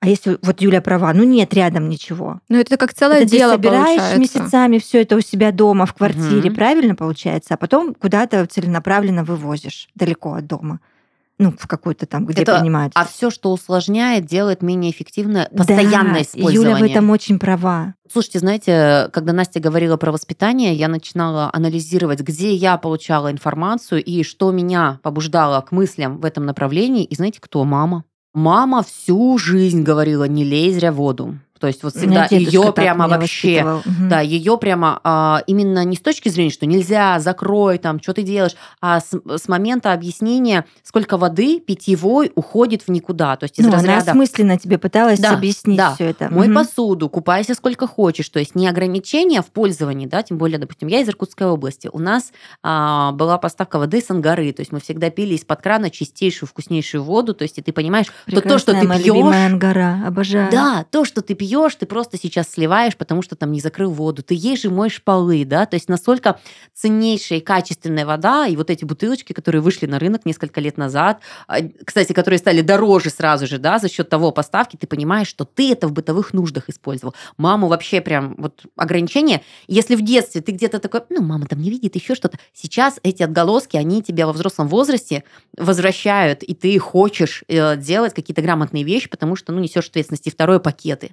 а 0.00 0.08
если 0.08 0.38
вот 0.42 0.60
Юля 0.60 0.80
права, 0.80 1.12
ну 1.12 1.24
нет 1.24 1.52
рядом 1.54 1.88
ничего. 1.88 2.40
Ну 2.48 2.58
это 2.58 2.76
как 2.76 2.94
целое 2.94 3.22
это 3.22 3.30
дело 3.30 3.56
ты 3.56 3.62
собираешь 3.62 4.00
получается. 4.00 4.18
месяцами 4.18 4.78
все 4.78 5.02
это 5.02 5.16
у 5.16 5.20
себя 5.20 5.50
дома 5.50 5.86
в 5.86 5.94
квартире, 5.94 6.50
угу. 6.50 6.56
правильно 6.56 6.94
получается, 6.94 7.54
а 7.54 7.56
потом 7.56 7.94
куда-то 7.94 8.46
целенаправленно 8.46 9.24
вывозишь 9.24 9.88
далеко 9.94 10.34
от 10.34 10.46
дома 10.46 10.80
ну, 11.38 11.52
в 11.56 11.66
какой-то 11.68 12.04
там, 12.06 12.26
где 12.26 12.42
это, 12.42 12.58
принимают. 12.58 12.92
А 12.96 13.04
все, 13.04 13.30
что 13.30 13.52
усложняет, 13.52 14.26
делает 14.26 14.60
менее 14.60 14.90
эффективное 14.90 15.48
постоянное 15.56 16.14
да, 16.14 16.22
использование. 16.22 16.72
Юля 16.72 16.76
в 16.76 16.90
этом 16.90 17.10
очень 17.10 17.38
права. 17.38 17.94
Слушайте, 18.10 18.40
знаете, 18.40 19.08
когда 19.12 19.32
Настя 19.32 19.60
говорила 19.60 19.96
про 19.96 20.10
воспитание, 20.10 20.74
я 20.74 20.88
начинала 20.88 21.48
анализировать, 21.52 22.20
где 22.20 22.54
я 22.54 22.76
получала 22.76 23.30
информацию 23.30 24.02
и 24.02 24.24
что 24.24 24.50
меня 24.50 24.98
побуждало 25.02 25.60
к 25.60 25.70
мыслям 25.70 26.18
в 26.18 26.24
этом 26.24 26.44
направлении. 26.44 27.04
И 27.04 27.14
знаете, 27.14 27.40
кто? 27.40 27.64
Мама. 27.64 28.04
Мама 28.38 28.84
всю 28.84 29.36
жизнь 29.36 29.82
говорила, 29.82 30.22
не 30.22 30.44
лезь 30.44 30.76
в 30.76 30.92
воду. 30.92 31.40
То 31.58 31.66
есть 31.66 31.82
вот 31.82 31.94
всегда 31.94 32.26
ее 32.30 32.72
прямо 32.72 33.08
вообще, 33.08 33.64
угу. 33.64 34.08
да, 34.08 34.20
ее 34.20 34.58
прямо 34.58 35.00
а, 35.04 35.42
именно 35.46 35.84
не 35.84 35.96
с 35.96 36.00
точки 36.00 36.28
зрения, 36.28 36.50
что 36.50 36.66
нельзя, 36.66 37.18
закрой 37.18 37.78
там, 37.78 38.00
что 38.00 38.14
ты 38.14 38.22
делаешь, 38.22 38.54
а 38.80 39.00
с, 39.00 39.10
с 39.12 39.48
момента 39.48 39.92
объяснения, 39.92 40.64
сколько 40.82 41.16
воды 41.16 41.60
питьевой 41.60 42.32
уходит 42.34 42.82
в 42.82 42.88
никуда. 42.88 43.36
То 43.36 43.44
есть 43.44 43.58
из 43.58 43.66
ну, 43.66 43.72
разряда... 43.72 44.02
Она 44.02 44.10
осмысленно 44.12 44.58
тебе 44.58 44.78
пыталась 44.78 45.18
да, 45.18 45.32
объяснить 45.32 45.78
да. 45.78 45.94
все 45.94 46.06
это. 46.06 46.28
Мой 46.30 46.48
угу. 46.48 46.54
посуду, 46.54 47.08
купайся 47.08 47.54
сколько 47.54 47.86
хочешь. 47.86 48.28
То 48.28 48.38
есть 48.38 48.54
не 48.54 48.68
ограничения 48.68 49.42
в 49.42 49.46
пользовании, 49.46 50.06
да, 50.06 50.22
тем 50.22 50.38
более, 50.38 50.58
допустим, 50.58 50.88
я 50.88 51.00
из 51.00 51.08
Иркутской 51.08 51.46
области. 51.46 51.90
У 51.92 51.98
нас 51.98 52.32
а, 52.62 53.12
была 53.12 53.38
поставка 53.38 53.78
воды 53.78 54.00
с 54.00 54.10
Ангары, 54.10 54.52
то 54.52 54.60
есть 54.60 54.72
мы 54.72 54.80
всегда 54.80 55.10
пили 55.10 55.34
из-под 55.34 55.62
крана 55.62 55.90
чистейшую, 55.90 56.48
вкуснейшую 56.48 57.02
воду. 57.02 57.34
То 57.34 57.42
есть 57.42 57.58
и 57.58 57.62
ты 57.62 57.72
понимаешь, 57.72 58.06
то, 58.30 58.40
то, 58.40 58.58
что 58.58 58.72
ты 58.72 58.86
пьешь... 58.86 59.34
Ангара, 59.34 60.02
обожаю. 60.06 60.50
Да, 60.50 60.86
то, 60.90 61.04
что 61.04 61.22
ты 61.22 61.34
пьешь 61.34 61.47
пьешь, 61.48 61.74
ты 61.76 61.86
просто 61.86 62.18
сейчас 62.18 62.50
сливаешь, 62.50 62.96
потому 62.96 63.22
что 63.22 63.34
там 63.34 63.52
не 63.52 63.60
закрыл 63.60 63.90
воду. 63.90 64.22
Ты 64.22 64.34
ешь 64.34 64.64
и 64.64 64.68
моешь 64.68 65.02
полы, 65.02 65.44
да, 65.44 65.64
то 65.64 65.74
есть 65.76 65.88
настолько 65.88 66.38
ценнейшая 66.74 67.38
и 67.38 67.42
качественная 67.42 68.04
вода, 68.04 68.46
и 68.46 68.56
вот 68.56 68.70
эти 68.70 68.84
бутылочки, 68.84 69.32
которые 69.32 69.62
вышли 69.62 69.86
на 69.86 69.98
рынок 69.98 70.26
несколько 70.26 70.60
лет 70.60 70.76
назад, 70.76 71.20
а, 71.46 71.58
кстати, 71.84 72.12
которые 72.12 72.38
стали 72.38 72.60
дороже 72.60 73.10
сразу 73.10 73.46
же, 73.46 73.58
да, 73.58 73.78
за 73.78 73.88
счет 73.88 74.08
того 74.08 74.30
поставки, 74.30 74.76
ты 74.76 74.86
понимаешь, 74.86 75.28
что 75.28 75.44
ты 75.44 75.72
это 75.72 75.88
в 75.88 75.92
бытовых 75.92 76.34
нуждах 76.34 76.68
использовал. 76.68 77.14
Маму 77.38 77.68
вообще 77.68 78.00
прям 78.00 78.34
вот 78.36 78.64
ограничения. 78.76 79.42
Если 79.68 79.94
в 79.96 80.02
детстве 80.02 80.42
ты 80.42 80.52
где-то 80.52 80.78
такой, 80.78 81.00
ну, 81.08 81.22
мама 81.22 81.46
там 81.46 81.60
не 81.60 81.70
видит 81.70 81.96
еще 81.96 82.14
что-то, 82.14 82.38
сейчас 82.52 83.00
эти 83.02 83.22
отголоски, 83.22 83.76
они 83.76 84.02
тебя 84.02 84.26
во 84.26 84.32
взрослом 84.32 84.68
возрасте 84.68 85.24
возвращают, 85.56 86.42
и 86.42 86.54
ты 86.54 86.78
хочешь 86.78 87.42
э, 87.48 87.76
делать 87.76 88.12
какие-то 88.14 88.42
грамотные 88.42 88.84
вещи, 88.84 89.08
потому 89.08 89.34
что, 89.36 89.52
ну, 89.52 89.60
несешь 89.60 89.88
ответственности. 89.88 90.28
Второе, 90.28 90.58
пакеты. 90.58 91.12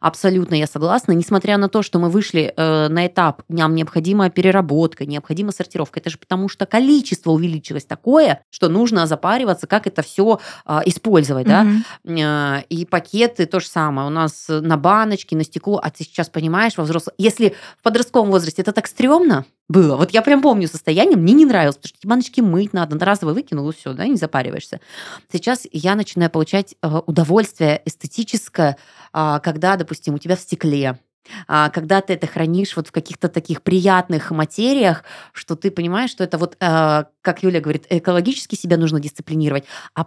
Абсолютно 0.00 0.54
я 0.54 0.66
согласна. 0.66 1.12
Несмотря 1.12 1.56
на 1.58 1.68
то, 1.68 1.82
что 1.82 1.98
мы 1.98 2.10
вышли 2.10 2.52
э, 2.56 2.88
на 2.88 3.06
этап, 3.06 3.42
нам 3.48 3.74
необходима 3.74 4.30
переработка, 4.30 5.06
необходима 5.06 5.52
сортировка, 5.52 6.00
это 6.00 6.10
же 6.10 6.18
потому, 6.18 6.48
что 6.48 6.66
количество 6.66 7.30
увеличилось 7.30 7.84
такое, 7.84 8.42
что 8.50 8.68
нужно 8.68 9.06
запариваться, 9.06 9.66
как 9.66 9.86
это 9.86 10.02
все 10.02 10.40
э, 10.66 10.80
использовать. 10.86 11.46
Mm-hmm. 11.46 11.82
Да? 12.04 12.60
Э, 12.60 12.62
и 12.68 12.84
пакеты 12.84 13.46
то 13.46 13.60
же 13.60 13.66
самое. 13.66 14.06
У 14.06 14.10
нас 14.10 14.46
на 14.48 14.76
баночке, 14.76 15.36
на 15.36 15.44
стекло, 15.44 15.80
а 15.82 15.90
ты 15.90 16.04
сейчас 16.04 16.28
понимаешь, 16.28 16.76
во 16.76 16.84
взрослом... 16.84 17.14
Если 17.18 17.54
в 17.78 17.82
подростковом 17.82 18.30
возрасте 18.30 18.62
это 18.62 18.72
так 18.72 18.86
стрёмно, 18.86 19.44
было. 19.68 19.96
Вот 19.96 20.10
я 20.10 20.20
прям 20.20 20.42
помню 20.42 20.68
состояние, 20.68 21.16
мне 21.16 21.32
не 21.32 21.46
нравилось, 21.46 21.76
потому 21.76 21.88
что 21.88 21.98
эти 21.98 22.06
баночки 22.06 22.40
мыть 22.40 22.72
надо, 22.74 22.96
на 22.96 23.04
разово 23.04 23.32
выкинул, 23.32 23.70
и 23.70 23.74
все, 23.74 23.94
да, 23.94 24.06
не 24.06 24.16
запариваешься. 24.16 24.80
Сейчас 25.32 25.66
я 25.72 25.94
начинаю 25.94 26.30
получать 26.30 26.74
э, 26.82 27.00
удовольствие 27.06 27.80
эстетическое, 27.86 28.76
а, 29.12 29.38
когда, 29.64 29.76
допустим, 29.76 30.14
у 30.14 30.18
тебя 30.18 30.36
в 30.36 30.40
стекле 30.40 30.98
а, 31.48 31.70
когда 31.70 32.02
ты 32.02 32.12
это 32.12 32.26
хранишь 32.26 32.76
вот 32.76 32.88
в 32.88 32.92
каких-то 32.92 33.28
таких 33.28 33.62
приятных 33.62 34.30
материях, 34.30 35.04
что 35.32 35.56
ты 35.56 35.70
понимаешь, 35.70 36.10
что 36.10 36.22
это 36.22 36.36
вот, 36.36 36.56
а, 36.60 37.06
как 37.22 37.42
Юля 37.42 37.60
говорит, 37.60 37.86
экологически 37.88 38.56
себя 38.56 38.76
нужно 38.76 39.00
дисциплинировать, 39.00 39.64
а 39.94 40.04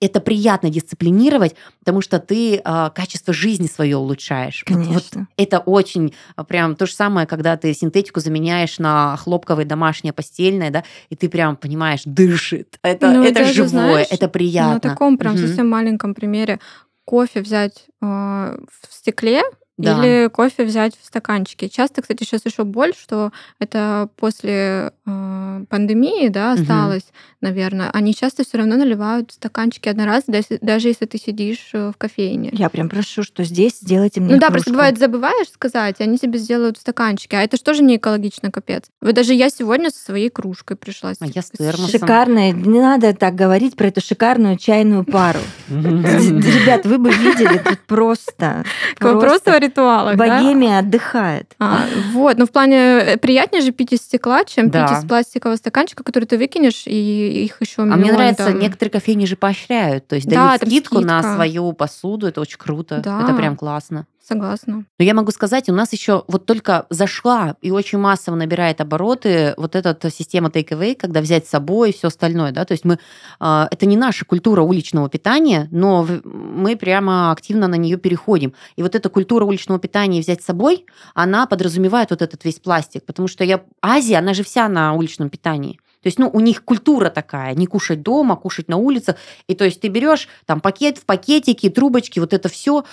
это 0.00 0.20
приятно 0.20 0.70
дисциплинировать, 0.70 1.56
потому 1.80 2.00
что 2.00 2.20
ты 2.20 2.60
а, 2.64 2.90
качество 2.90 3.34
жизни 3.34 3.66
свое 3.66 3.96
улучшаешь. 3.96 4.62
Конечно. 4.64 4.92
Вот, 4.92 5.10
вот 5.14 5.26
это 5.36 5.58
очень 5.58 6.14
прям 6.46 6.76
то 6.76 6.86
же 6.86 6.92
самое, 6.92 7.26
когда 7.26 7.56
ты 7.56 7.74
синтетику 7.74 8.20
заменяешь 8.20 8.78
на 8.78 9.16
хлопковое 9.16 9.64
домашнее 9.64 10.12
постельное, 10.12 10.70
да, 10.70 10.84
и 11.10 11.16
ты 11.16 11.28
прям 11.28 11.56
понимаешь, 11.56 12.02
дышит. 12.04 12.78
Это, 12.82 13.10
ну, 13.10 13.24
это 13.24 13.44
живое, 13.46 13.68
знаешь, 13.68 14.06
это 14.10 14.28
приятно. 14.28 14.74
На 14.74 14.80
таком 14.80 15.18
прям 15.18 15.34
угу. 15.34 15.40
совсем 15.40 15.68
маленьком 15.68 16.14
примере 16.14 16.60
кофе 17.04 17.40
взять 17.40 17.86
э, 18.00 18.06
в 18.06 18.86
стекле, 18.92 19.42
да. 19.78 19.98
Или 19.98 20.28
кофе 20.28 20.64
взять 20.64 20.94
в 21.00 21.04
стаканчике. 21.04 21.70
Часто, 21.70 22.02
кстати, 22.02 22.24
сейчас 22.24 22.44
еще 22.44 22.64
боль, 22.64 22.92
что 22.94 23.32
это 23.58 24.10
после 24.16 24.92
э, 25.06 25.64
пандемии, 25.68 26.28
да, 26.28 26.52
осталось, 26.52 27.04
угу. 27.04 27.12
наверное. 27.40 27.90
Они 27.90 28.14
часто 28.14 28.44
все 28.44 28.58
равно 28.58 28.76
наливают 28.76 29.30
в 29.30 29.34
стаканчики 29.34 29.88
одноразовые, 29.88 30.42
даже, 30.42 30.60
даже 30.60 30.88
если 30.88 31.06
ты 31.06 31.16
сидишь 31.16 31.70
э, 31.72 31.90
в 31.90 31.96
кофейне. 31.96 32.50
Я 32.52 32.68
прям 32.68 32.90
прошу, 32.90 33.22
что 33.22 33.44
здесь 33.44 33.78
сделайте 33.80 34.20
мне 34.20 34.34
Ну 34.34 34.40
кружку. 34.40 34.46
да, 34.46 34.52
просто 34.52 34.70
бывает 34.72 34.98
забываешь 34.98 35.48
сказать, 35.48 35.96
и 36.00 36.02
они 36.02 36.18
тебе 36.18 36.38
сделают 36.38 36.76
в 36.76 36.80
стаканчике. 36.80 37.38
А 37.38 37.42
это 37.42 37.56
же 37.56 37.62
тоже 37.62 37.82
не 37.82 37.96
экологично, 37.96 38.50
капец. 38.50 38.84
Вот 39.00 39.14
даже 39.14 39.32
я 39.32 39.48
сегодня 39.48 39.90
со 39.90 40.04
своей 40.04 40.28
кружкой 40.28 40.76
пришла. 40.76 41.12
А 41.18 41.26
я 41.26 41.40
с 41.40 41.50
термосом. 41.50 41.88
Шикарная, 41.88 42.52
не 42.52 42.80
надо 42.80 43.14
так 43.14 43.34
говорить 43.34 43.74
про 43.76 43.86
эту 43.86 44.02
шикарную 44.02 44.58
чайную 44.58 45.04
пару. 45.04 45.40
Ребят, 45.70 46.84
вы 46.84 46.98
бы 46.98 47.10
видели, 47.10 47.56
тут 47.56 47.80
просто... 47.86 48.64
Просто 48.98 49.61
ритуалах. 49.62 50.16
Богемия 50.16 50.70
да? 50.70 50.78
отдыхает. 50.78 51.54
А, 51.58 51.80
вот, 52.12 52.38
но 52.38 52.46
в 52.46 52.50
плане 52.50 52.76
э, 52.76 53.16
приятнее 53.16 53.62
же 53.62 53.72
пить 53.72 53.92
из 53.92 54.00
стекла, 54.00 54.44
чем 54.44 54.70
да. 54.70 54.86
пить 54.86 54.98
из 54.98 55.04
пластикового 55.06 55.56
стаканчика, 55.56 56.04
который 56.04 56.24
ты 56.24 56.38
выкинешь, 56.38 56.84
и 56.86 57.44
их 57.44 57.60
еще 57.60 57.82
А 57.82 57.86
мне 57.86 58.12
нравится, 58.12 58.46
там... 58.46 58.58
некоторые 58.58 58.90
кофейни 58.90 59.24
же 59.24 59.36
поощряют, 59.36 60.06
то 60.06 60.16
есть 60.16 60.28
да, 60.28 60.58
дают 60.58 60.62
скидку 60.62 60.96
скидка. 60.96 61.14
на 61.14 61.34
свою 61.34 61.72
посуду, 61.72 62.26
это 62.26 62.40
очень 62.40 62.58
круто, 62.58 63.00
да. 63.02 63.22
это 63.22 63.34
прям 63.34 63.56
классно. 63.56 64.06
Согласна. 64.22 64.84
Но 65.00 65.04
я 65.04 65.14
могу 65.14 65.32
сказать, 65.32 65.68
у 65.68 65.72
нас 65.72 65.92
еще 65.92 66.22
вот 66.28 66.46
только 66.46 66.86
зашла 66.90 67.56
и 67.60 67.72
очень 67.72 67.98
массово 67.98 68.36
набирает 68.36 68.80
обороты 68.80 69.52
вот 69.56 69.74
эта 69.74 69.98
система 70.10 70.48
take-away, 70.48 70.94
когда 70.94 71.20
взять 71.20 71.46
с 71.46 71.50
собой 71.50 71.90
и 71.90 71.92
все 71.92 72.06
остальное, 72.06 72.52
да, 72.52 72.64
то 72.64 72.70
есть 72.70 72.84
мы, 72.84 73.00
а, 73.40 73.66
это 73.72 73.84
не 73.84 73.96
наша 73.96 74.24
культура 74.24 74.62
уличного 74.62 75.08
питания, 75.08 75.66
но 75.72 76.06
мы 76.22 76.76
прямо 76.76 77.32
активно 77.32 77.66
на 77.66 77.74
нее 77.74 77.96
переходим. 77.96 78.54
И 78.76 78.82
вот 78.84 78.94
эта 78.94 79.08
культура 79.08 79.44
уличного 79.44 79.80
питания 79.80 80.20
взять 80.20 80.40
с 80.40 80.46
собой, 80.46 80.86
она 81.14 81.46
подразумевает 81.46 82.10
вот 82.10 82.22
этот 82.22 82.44
весь 82.44 82.60
пластик, 82.60 83.04
потому 83.04 83.26
что 83.26 83.42
я, 83.42 83.64
Азия, 83.80 84.18
она 84.18 84.34
же 84.34 84.44
вся 84.44 84.68
на 84.68 84.92
уличном 84.92 85.30
питании. 85.30 85.80
То 86.00 86.06
есть, 86.06 86.20
ну, 86.20 86.30
у 86.32 86.38
них 86.38 86.64
культура 86.64 87.10
такая, 87.10 87.54
не 87.54 87.66
кушать 87.66 88.02
дома, 88.02 88.36
кушать 88.36 88.68
на 88.68 88.76
улице. 88.76 89.16
И 89.48 89.54
то 89.54 89.64
есть 89.64 89.80
ты 89.80 89.88
берешь 89.88 90.28
там 90.46 90.60
пакет 90.60 90.98
в 90.98 91.06
пакетике, 91.06 91.70
трубочки, 91.70 92.18
вот 92.18 92.32
это 92.32 92.48
все, 92.48 92.84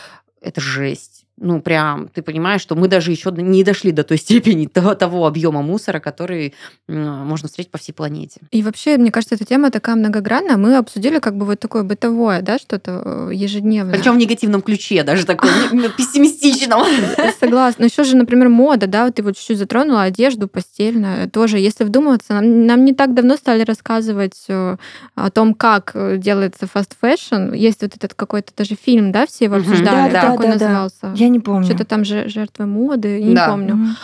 это 0.41 0.61
жесть 0.61 1.18
ну, 1.41 1.61
прям, 1.61 2.09
ты 2.09 2.21
понимаешь, 2.21 2.61
что 2.61 2.75
мы 2.75 2.87
даже 2.87 3.11
еще 3.11 3.31
не 3.31 3.63
дошли 3.63 3.91
до 3.91 4.03
той 4.03 4.17
степени 4.17 4.65
того, 4.73 4.95
того 4.95 5.25
объема 5.25 5.61
мусора, 5.61 5.99
который 5.99 6.53
можно 6.87 7.47
встретить 7.47 7.71
по 7.71 7.77
всей 7.77 7.93
планете. 7.93 8.41
И 8.51 8.63
вообще, 8.63 8.97
мне 8.97 9.11
кажется, 9.11 9.35
эта 9.35 9.45
тема 9.45 9.71
такая 9.71 9.95
многогранная. 9.95 10.57
Мы 10.57 10.75
обсудили 10.75 11.19
как 11.19 11.37
бы 11.37 11.45
вот 11.45 11.59
такое 11.59 11.83
бытовое, 11.83 12.41
да, 12.41 12.57
что-то 12.57 13.01
э, 13.05 13.31
ежедневное. 13.33 13.93
Причем 13.93 14.15
в 14.15 14.17
негативном 14.17 14.61
ключе, 14.61 15.03
даже 15.03 15.25
такой 15.25 15.49
пессимистичном. 15.97 16.83
Согласна. 17.39 17.85
Еще 17.85 18.03
же, 18.03 18.15
например, 18.15 18.49
мода, 18.49 18.87
да, 18.87 19.05
вот 19.05 19.15
ты 19.15 19.23
вот 19.23 19.37
чуть-чуть 19.37 19.57
затронула 19.57 20.03
одежду 20.03 20.47
постельную. 20.47 21.29
Тоже, 21.29 21.59
если 21.59 21.83
вдумываться, 21.83 22.33
нам, 22.33 22.65
нам 22.65 22.85
не 22.85 22.93
так 22.93 23.13
давно 23.13 23.35
стали 23.37 23.63
рассказывать 23.63 24.45
э, 24.47 24.77
о 25.15 25.29
том, 25.29 25.53
как 25.53 25.91
э, 25.93 26.17
делается 26.17 26.67
fast 26.67 26.95
fashion. 26.99 27.53
Есть 27.53 27.81
вот 27.81 27.95
этот 27.95 28.13
какой-то 28.13 28.51
даже 28.57 28.75
фильм, 28.75 29.11
да, 29.11 29.25
все 29.25 29.45
его 29.45 29.55
обсуждали, 29.55 30.11
как 30.11 30.39
он 30.39 30.49
назывался? 30.49 31.13
Я 31.15 31.28
не 31.29 31.39
помню. 31.39 31.65
Что-то 31.65 31.85
там 31.85 32.03
же 32.05 32.27
жертвы 32.29 32.65
моды, 32.65 33.19
я 33.19 33.33
Да. 33.35 33.45
не 33.45 33.51
помню. 33.51 33.75
Мгм. 33.75 33.95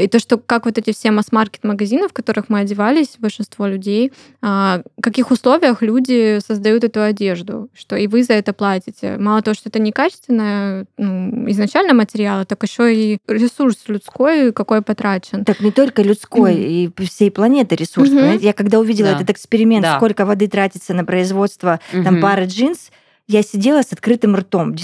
И 0.00 0.06
то, 0.08 0.18
что 0.18 0.38
как 0.38 0.64
вот 0.66 0.78
эти 0.78 0.92
все 0.92 1.10
масс-маркет 1.10 1.64
магазины, 1.64 2.08
в 2.08 2.12
которых 2.12 2.48
мы 2.48 2.60
одевались, 2.60 3.16
большинство 3.18 3.66
людей, 3.66 4.12
а, 4.40 4.82
в 4.96 5.02
каких 5.02 5.30
условиях 5.30 5.82
люди 5.82 6.38
создают 6.46 6.84
эту 6.84 7.02
одежду, 7.02 7.68
что 7.74 7.96
и 7.96 8.06
вы 8.06 8.22
за 8.22 8.34
это 8.34 8.52
платите. 8.52 9.16
Мало 9.18 9.42
того, 9.42 9.54
что 9.54 9.68
это 9.68 9.78
некачественное 9.80 10.86
ну, 10.98 11.50
изначально 11.50 11.94
материал, 11.94 12.44
так 12.44 12.62
еще 12.62 12.94
и 12.94 13.18
ресурс 13.28 13.76
людской 13.88 14.52
какой 14.52 14.82
потрачен. 14.82 15.44
Так 15.44 15.60
не 15.60 15.72
только 15.72 16.02
людской, 16.02 16.54
и 16.56 16.90
всей 17.04 17.30
планеты 17.30 17.76
ресурс. 17.76 18.08
Понимаете? 18.08 18.46
Я 18.46 18.52
когда 18.52 18.78
увидела 18.78 19.10
Да. 19.10 19.16
этот 19.16 19.30
эксперимент, 19.30 19.82
Да. 19.84 19.96
сколько 19.96 20.24
воды 20.24 20.46
тратится 20.48 20.94
на 20.94 21.04
производство 21.04 21.80
там 21.90 22.14
Мгм. 22.14 22.20
пары 22.22 22.44
джинс, 22.46 22.90
я 23.32 23.42
сидела 23.42 23.82
с 23.82 23.92
открытым 23.92 24.36
ртом. 24.36 24.74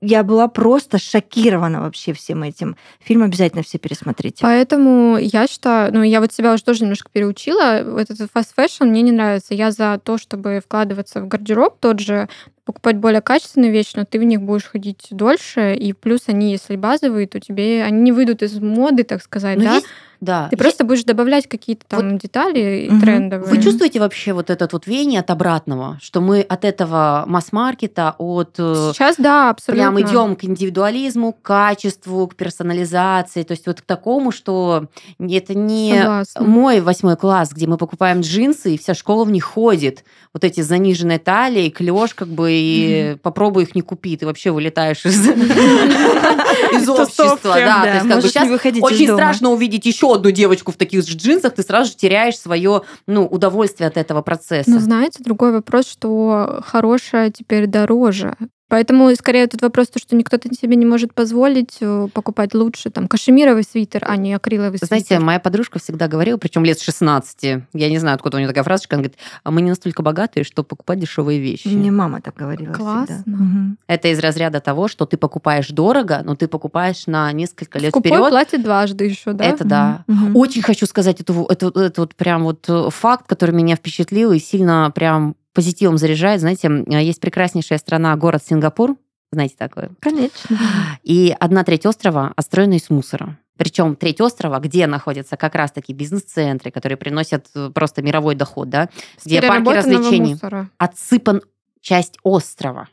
Я 0.00 0.22
была 0.22 0.48
просто 0.48 0.98
шокирована 0.98 1.82
вообще 1.82 2.12
всем 2.14 2.42
этим. 2.42 2.76
Фильм 3.00 3.22
обязательно 3.22 3.62
все 3.62 3.78
пересмотрите. 3.78 4.38
Поэтому 4.40 5.18
я 5.18 5.46
считаю, 5.46 5.92
ну, 5.92 6.02
я 6.02 6.20
вот 6.20 6.32
себя 6.32 6.54
уже 6.54 6.64
тоже 6.64 6.82
немножко 6.82 7.10
переучила. 7.12 7.82
Вот 7.84 8.10
этот 8.10 8.30
fast 8.34 8.48
fashion 8.56 8.86
мне 8.86 9.02
не 9.02 9.12
нравится. 9.12 9.54
Я 9.54 9.70
за 9.70 10.00
то, 10.02 10.16
чтобы 10.16 10.62
вкладываться 10.64 11.20
в 11.20 11.28
гардероб 11.28 11.78
тот 11.78 12.00
же, 12.00 12.28
покупать 12.64 12.96
более 12.96 13.20
качественные 13.20 13.70
вещи, 13.70 13.92
но 13.96 14.04
ты 14.04 14.18
в 14.18 14.24
них 14.24 14.40
будешь 14.42 14.64
ходить 14.64 15.08
дольше, 15.10 15.74
и 15.74 15.92
плюс 15.92 16.22
они, 16.28 16.52
если 16.52 16.76
базовые, 16.76 17.26
то 17.26 17.40
тебе 17.40 17.82
они 17.82 18.00
не 18.00 18.12
выйдут 18.12 18.42
из 18.42 18.58
моды, 18.60 19.02
так 19.04 19.22
сказать, 19.22 19.58
Но 19.58 19.64
да? 19.64 19.74
есть- 19.76 19.86
да. 20.20 20.48
Ты 20.50 20.58
просто 20.58 20.84
будешь 20.84 21.04
добавлять 21.04 21.48
какие-то 21.48 21.86
там 21.88 22.18
детали 22.18 22.88
Мгм. 22.90 23.00
трендовые. 23.00 23.50
Вы 23.50 23.62
чувствуете 23.62 24.00
вообще 24.00 24.34
вот 24.34 24.50
этот 24.50 24.74
вот 24.74 24.86
веяние 24.86 25.20
от 25.20 25.30
обратного, 25.30 25.98
что 26.02 26.20
мы 26.20 26.42
от 26.42 26.66
этого 26.66 27.24
масс-маркета, 27.26 28.14
от 28.18 28.56
э, 28.58 28.90
Сейчас, 28.92 29.16
да, 29.16 29.48
абсолютно. 29.48 29.92
прям 29.92 30.00
идем 30.02 30.36
к 30.36 30.44
индивидуализму, 30.44 31.32
к 31.32 31.40
качеству, 31.40 32.26
к 32.28 32.34
персонализации, 32.34 33.44
то 33.44 33.52
есть 33.52 33.66
вот 33.66 33.80
к 33.80 33.84
такому, 33.84 34.30
что 34.30 34.88
это 35.18 35.54
не 35.54 35.94
Согласна. 35.98 36.42
мой 36.42 36.80
восьмой 36.82 37.16
класс, 37.16 37.50
где 37.52 37.66
мы 37.66 37.78
покупаем 37.78 38.20
джинсы, 38.20 38.74
и 38.74 38.78
вся 38.78 38.92
школа 38.92 39.24
в 39.24 39.30
них 39.30 39.44
ходит. 39.44 40.04
Вот 40.34 40.44
эти 40.44 40.60
с 40.60 40.66
заниженной 40.66 41.18
талией, 41.18 41.70
клеш, 41.70 42.14
как 42.14 42.28
бы, 42.28 42.49
и 42.50 43.16
попробуй 43.22 43.64
их 43.64 43.74
не 43.74 43.82
купи, 43.82 44.16
ты 44.16 44.26
вообще 44.26 44.50
вылетаешь 44.50 45.04
из, 45.04 45.20
из 45.28 46.88
общества. 46.88 47.54
Да, 47.54 47.82
то 47.82 47.88
есть 47.88 48.08
как 48.08 48.08
бы 48.08 48.14
можешь 48.14 48.30
сейчас 48.30 48.82
очень 48.82 49.08
страшно 49.08 49.50
увидеть 49.50 49.86
еще 49.86 50.14
одну 50.14 50.30
девочку 50.30 50.72
в 50.72 50.76
таких 50.76 51.06
же 51.06 51.16
джинсах, 51.16 51.54
ты 51.54 51.62
сразу 51.62 51.90
же 51.90 51.96
теряешь 51.96 52.38
свое 52.38 52.82
ну, 53.06 53.26
удовольствие 53.26 53.88
от 53.88 53.96
этого 53.96 54.22
процесса. 54.22 54.70
Но 54.70 54.78
знаете, 54.78 55.22
другой 55.22 55.52
вопрос, 55.52 55.88
что 55.88 56.62
хорошее 56.66 57.30
теперь 57.30 57.66
дороже. 57.66 58.34
Поэтому 58.70 59.12
скорее 59.16 59.42
этот 59.42 59.62
вопрос, 59.62 59.88
то, 59.88 59.98
что 59.98 60.14
никто 60.14 60.38
себе 60.52 60.76
не 60.76 60.86
может 60.86 61.12
позволить 61.12 61.78
э, 61.80 62.08
покупать 62.14 62.54
лучше 62.54 62.88
там 62.90 63.08
кашемировый 63.08 63.64
свитер, 63.64 64.04
а 64.06 64.16
не 64.16 64.32
акриловый 64.32 64.78
Знаете, 64.80 65.06
свитер. 65.08 65.24
моя 65.24 65.40
подружка 65.40 65.80
всегда 65.80 66.06
говорила, 66.06 66.38
причем 66.38 66.64
лет 66.64 66.78
с 66.78 66.82
16, 66.82 67.42
я 67.72 67.88
не 67.90 67.98
знаю, 67.98 68.14
откуда 68.14 68.36
у 68.36 68.40
нее 68.40 68.48
такая 68.48 68.62
фразочка, 68.62 68.94
она 68.94 69.02
говорит, 69.02 69.18
а 69.42 69.50
мы 69.50 69.60
не 69.60 69.70
настолько 69.70 70.02
богатые, 70.02 70.44
чтобы 70.44 70.68
покупать 70.68 71.00
дешевые 71.00 71.40
вещи. 71.40 71.66
Мне 71.66 71.90
мама 71.90 72.20
так 72.20 72.36
говорила 72.36 72.72
Классно. 72.72 73.16
всегда. 73.16 73.36
Мгм. 73.36 73.78
Это 73.88 74.08
из 74.08 74.20
разряда 74.20 74.60
того, 74.60 74.86
что 74.86 75.04
ты 75.04 75.16
покупаешь 75.16 75.68
дорого, 75.68 76.20
но 76.24 76.36
ты 76.36 76.46
покупаешь 76.46 77.08
на 77.08 77.32
несколько 77.32 77.80
лет 77.80 77.90
Скупой 77.90 78.12
вперед. 78.12 78.28
платит 78.30 78.62
дважды 78.62 79.04
еще, 79.04 79.32
да? 79.32 79.44
Это 79.44 79.64
да. 79.64 80.04
Мгм. 80.06 80.36
Очень 80.36 80.62
хочу 80.62 80.86
сказать 80.86 81.20
эту, 81.20 81.44
эту, 81.46 81.70
эту 81.70 82.02
вот 82.02 82.14
прям 82.14 82.44
вот 82.44 82.64
э, 82.68 82.88
факт, 82.90 83.26
который 83.26 83.50
меня 83.54 83.74
впечатлил 83.74 84.30
и 84.30 84.38
сильно 84.38 84.92
прям 84.94 85.34
позитивом 85.52 85.98
заряжает. 85.98 86.40
Знаете, 86.40 86.84
есть 86.86 87.20
прекраснейшая 87.20 87.78
страна, 87.78 88.16
город 88.16 88.42
Сингапур, 88.46 88.96
знаете 89.32 89.54
такое, 89.56 89.90
Конечно. 90.00 90.56
и 91.02 91.34
одна 91.38 91.62
треть 91.64 91.86
острова 91.86 92.32
отстроена 92.36 92.74
из 92.74 92.90
мусора. 92.90 93.38
Причем 93.56 93.94
треть 93.94 94.20
острова, 94.22 94.58
где 94.58 94.86
находятся 94.86 95.36
как 95.36 95.54
раз-таки 95.54 95.92
бизнес-центры, 95.92 96.70
которые 96.70 96.96
приносят 96.96 97.46
э, 97.54 97.70
просто 97.74 98.00
мировой 98.00 98.34
доход, 98.34 98.70
да, 98.70 98.88
где 99.22 99.42
парки 99.42 99.68
развлечений, 99.68 100.32
мусора. 100.32 100.70
отсыпан 100.78 101.42
часть 101.80 102.16
острова. 102.22 102.88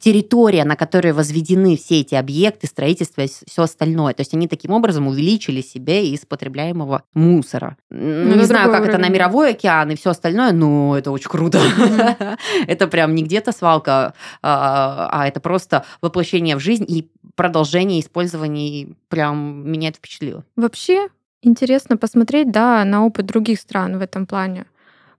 Территория, 0.00 0.64
на 0.64 0.76
которой 0.76 1.12
возведены 1.12 1.76
все 1.76 2.00
эти 2.00 2.14
объекты, 2.14 2.66
строительство 2.66 3.22
и 3.22 3.28
все 3.28 3.62
остальное. 3.62 4.14
То 4.14 4.22
есть 4.22 4.34
они 4.34 4.48
таким 4.48 4.72
образом 4.72 5.06
увеличили 5.06 5.60
себе 5.60 6.08
из 6.10 6.26
потребляемого 6.26 7.02
мусора. 7.14 7.76
Ну, 7.90 8.34
Не 8.36 8.44
знаю, 8.44 8.70
как 8.70 8.82
это 8.82 8.92
на 8.92 8.98
уровень. 8.98 9.12
мировой 9.14 9.50
океан 9.50 9.90
и 9.90 9.96
все 9.96 10.10
остальное, 10.10 10.52
но 10.52 10.96
это 10.98 11.10
очень 11.10 11.30
круто. 11.30 11.60
Это 12.66 12.86
прям 12.88 13.14
не 13.14 13.22
где-то 13.22 13.52
свалка, 13.52 14.14
а 14.42 15.08
а 15.10 15.26
это 15.26 15.40
просто 15.40 15.84
воплощение 16.00 16.56
в 16.56 16.60
жизнь 16.60 16.84
и 16.88 17.08
продолжение 17.34 18.00
использования. 18.00 18.88
Прям 19.08 19.68
меня 19.70 19.88
это 19.88 19.98
впечатлило. 19.98 20.44
Вообще 20.56 21.08
интересно 21.42 21.96
посмотреть, 21.96 22.50
да, 22.50 22.84
на 22.84 23.04
опыт 23.06 23.26
других 23.26 23.60
стран 23.60 23.98
в 23.98 24.02
этом 24.02 24.26
плане. 24.26 24.66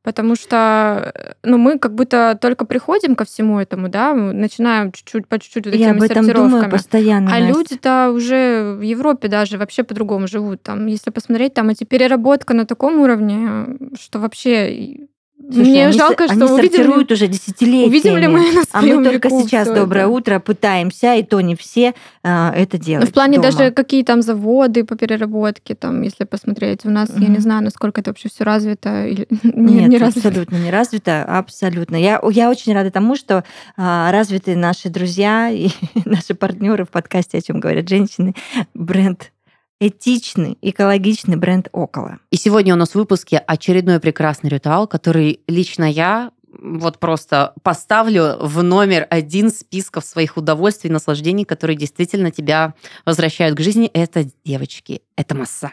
Потому 0.01 0.35
что 0.35 1.11
э, 1.13 1.33
ну, 1.43 1.57
мы 1.57 1.77
как 1.77 1.93
будто 1.93 2.37
только 2.39 2.65
приходим 2.65 3.15
ко 3.15 3.25
всему 3.25 3.59
этому, 3.59 3.89
да, 3.89 4.13
начинаем 4.13 4.91
чуть-чуть 4.91 5.27
по 5.27 5.39
чуть-чуть 5.39 5.65
вот 5.65 5.75
Я 5.75 5.87
этими 5.89 5.97
об 5.97 6.03
этом 6.03 6.23
думаю 6.25 6.35
сортировками. 6.35 6.71
постоянно. 6.71 7.35
А 7.35 7.39
люди-то 7.39 8.11
уже 8.11 8.75
в 8.77 8.81
Европе 8.81 9.27
даже 9.27 9.57
вообще 9.57 9.83
по-другому 9.83 10.27
живут. 10.27 10.63
Там, 10.63 10.85
если 10.85 11.09
посмотреть, 11.11 11.53
там 11.53 11.69
эти 11.69 11.83
переработка 11.83 12.53
на 12.53 12.65
таком 12.65 12.99
уровне, 13.01 13.77
что 13.99 14.19
вообще 14.19 15.07
Слушай, 15.41 15.69
мне 15.69 15.87
они 15.87 15.97
жалко, 15.97 16.25
что 16.25 16.33
они 16.33 16.43
увидели, 16.43 16.67
сортируют 16.77 17.11
уже 17.11 17.27
десятилетиями. 17.27 17.87
увидим 17.89 18.17
ли 18.17 18.27
мы 18.27 18.51
на 18.51 18.63
А 18.71 18.81
мы 18.81 19.03
только 19.03 19.29
сейчас, 19.29 19.67
доброе 19.67 20.01
это. 20.01 20.09
утро, 20.09 20.39
пытаемся, 20.39 21.15
и 21.15 21.23
то 21.23 21.39
не 21.41 21.55
все 21.55 21.93
а, 22.23 22.53
это 22.55 22.77
Ну, 22.77 22.83
делать. 22.83 23.09
в 23.09 23.13
плане 23.13 23.37
дома. 23.37 23.51
даже 23.51 23.71
какие 23.71 24.03
там 24.03 24.21
заводы 24.21 24.83
по 24.83 24.95
переработке, 24.95 25.75
там, 25.75 26.01
если 26.01 26.25
посмотреть, 26.25 26.85
у 26.85 26.89
нас, 26.89 27.09
я 27.17 27.27
не 27.27 27.39
знаю, 27.39 27.63
насколько 27.63 28.01
это 28.01 28.09
вообще 28.11 28.29
все 28.29 28.43
развито 28.43 29.05
или 29.07 29.27
не, 29.43 29.73
Нет, 29.75 29.89
не 29.89 29.97
развито. 29.97 30.27
абсолютно 30.27 30.55
не 30.57 30.69
развито, 30.71 31.23
абсолютно. 31.23 31.95
Я, 31.95 32.21
я 32.31 32.49
очень 32.49 32.73
рада 32.73 32.91
тому, 32.91 33.15
что 33.15 33.43
а, 33.77 34.11
развиты 34.11 34.55
наши 34.55 34.89
друзья 34.89 35.49
и 35.49 35.69
наши 36.05 36.35
партнеры 36.35 36.85
в 36.85 36.89
подкасте, 36.89 37.37
о 37.37 37.41
чем 37.41 37.59
говорят 37.59 37.87
женщины, 37.89 38.35
бренд 38.73 39.31
этичный, 39.79 40.57
экологичный 40.61 41.37
бренд 41.37 41.69
около. 41.71 42.19
И 42.31 42.37
сегодня 42.37 42.73
у 42.73 42.77
нас 42.77 42.91
в 42.91 42.95
выпуске 42.95 43.37
очередной 43.37 43.99
прекрасный 43.99 44.49
ритуал, 44.49 44.87
который 44.87 45.39
лично 45.47 45.89
я 45.89 46.31
вот 46.51 46.99
просто 46.99 47.53
поставлю 47.63 48.37
в 48.41 48.63
номер 48.63 49.07
один 49.09 49.49
списков 49.51 50.03
своих 50.03 50.35
удовольствий, 50.37 50.89
наслаждений, 50.89 51.45
которые 51.45 51.77
действительно 51.77 52.31
тебя 52.31 52.73
возвращают 53.05 53.55
к 53.55 53.61
жизни. 53.61 53.87
Это, 53.93 54.25
девочки, 54.43 55.01
это 55.15 55.35
массаж. 55.35 55.71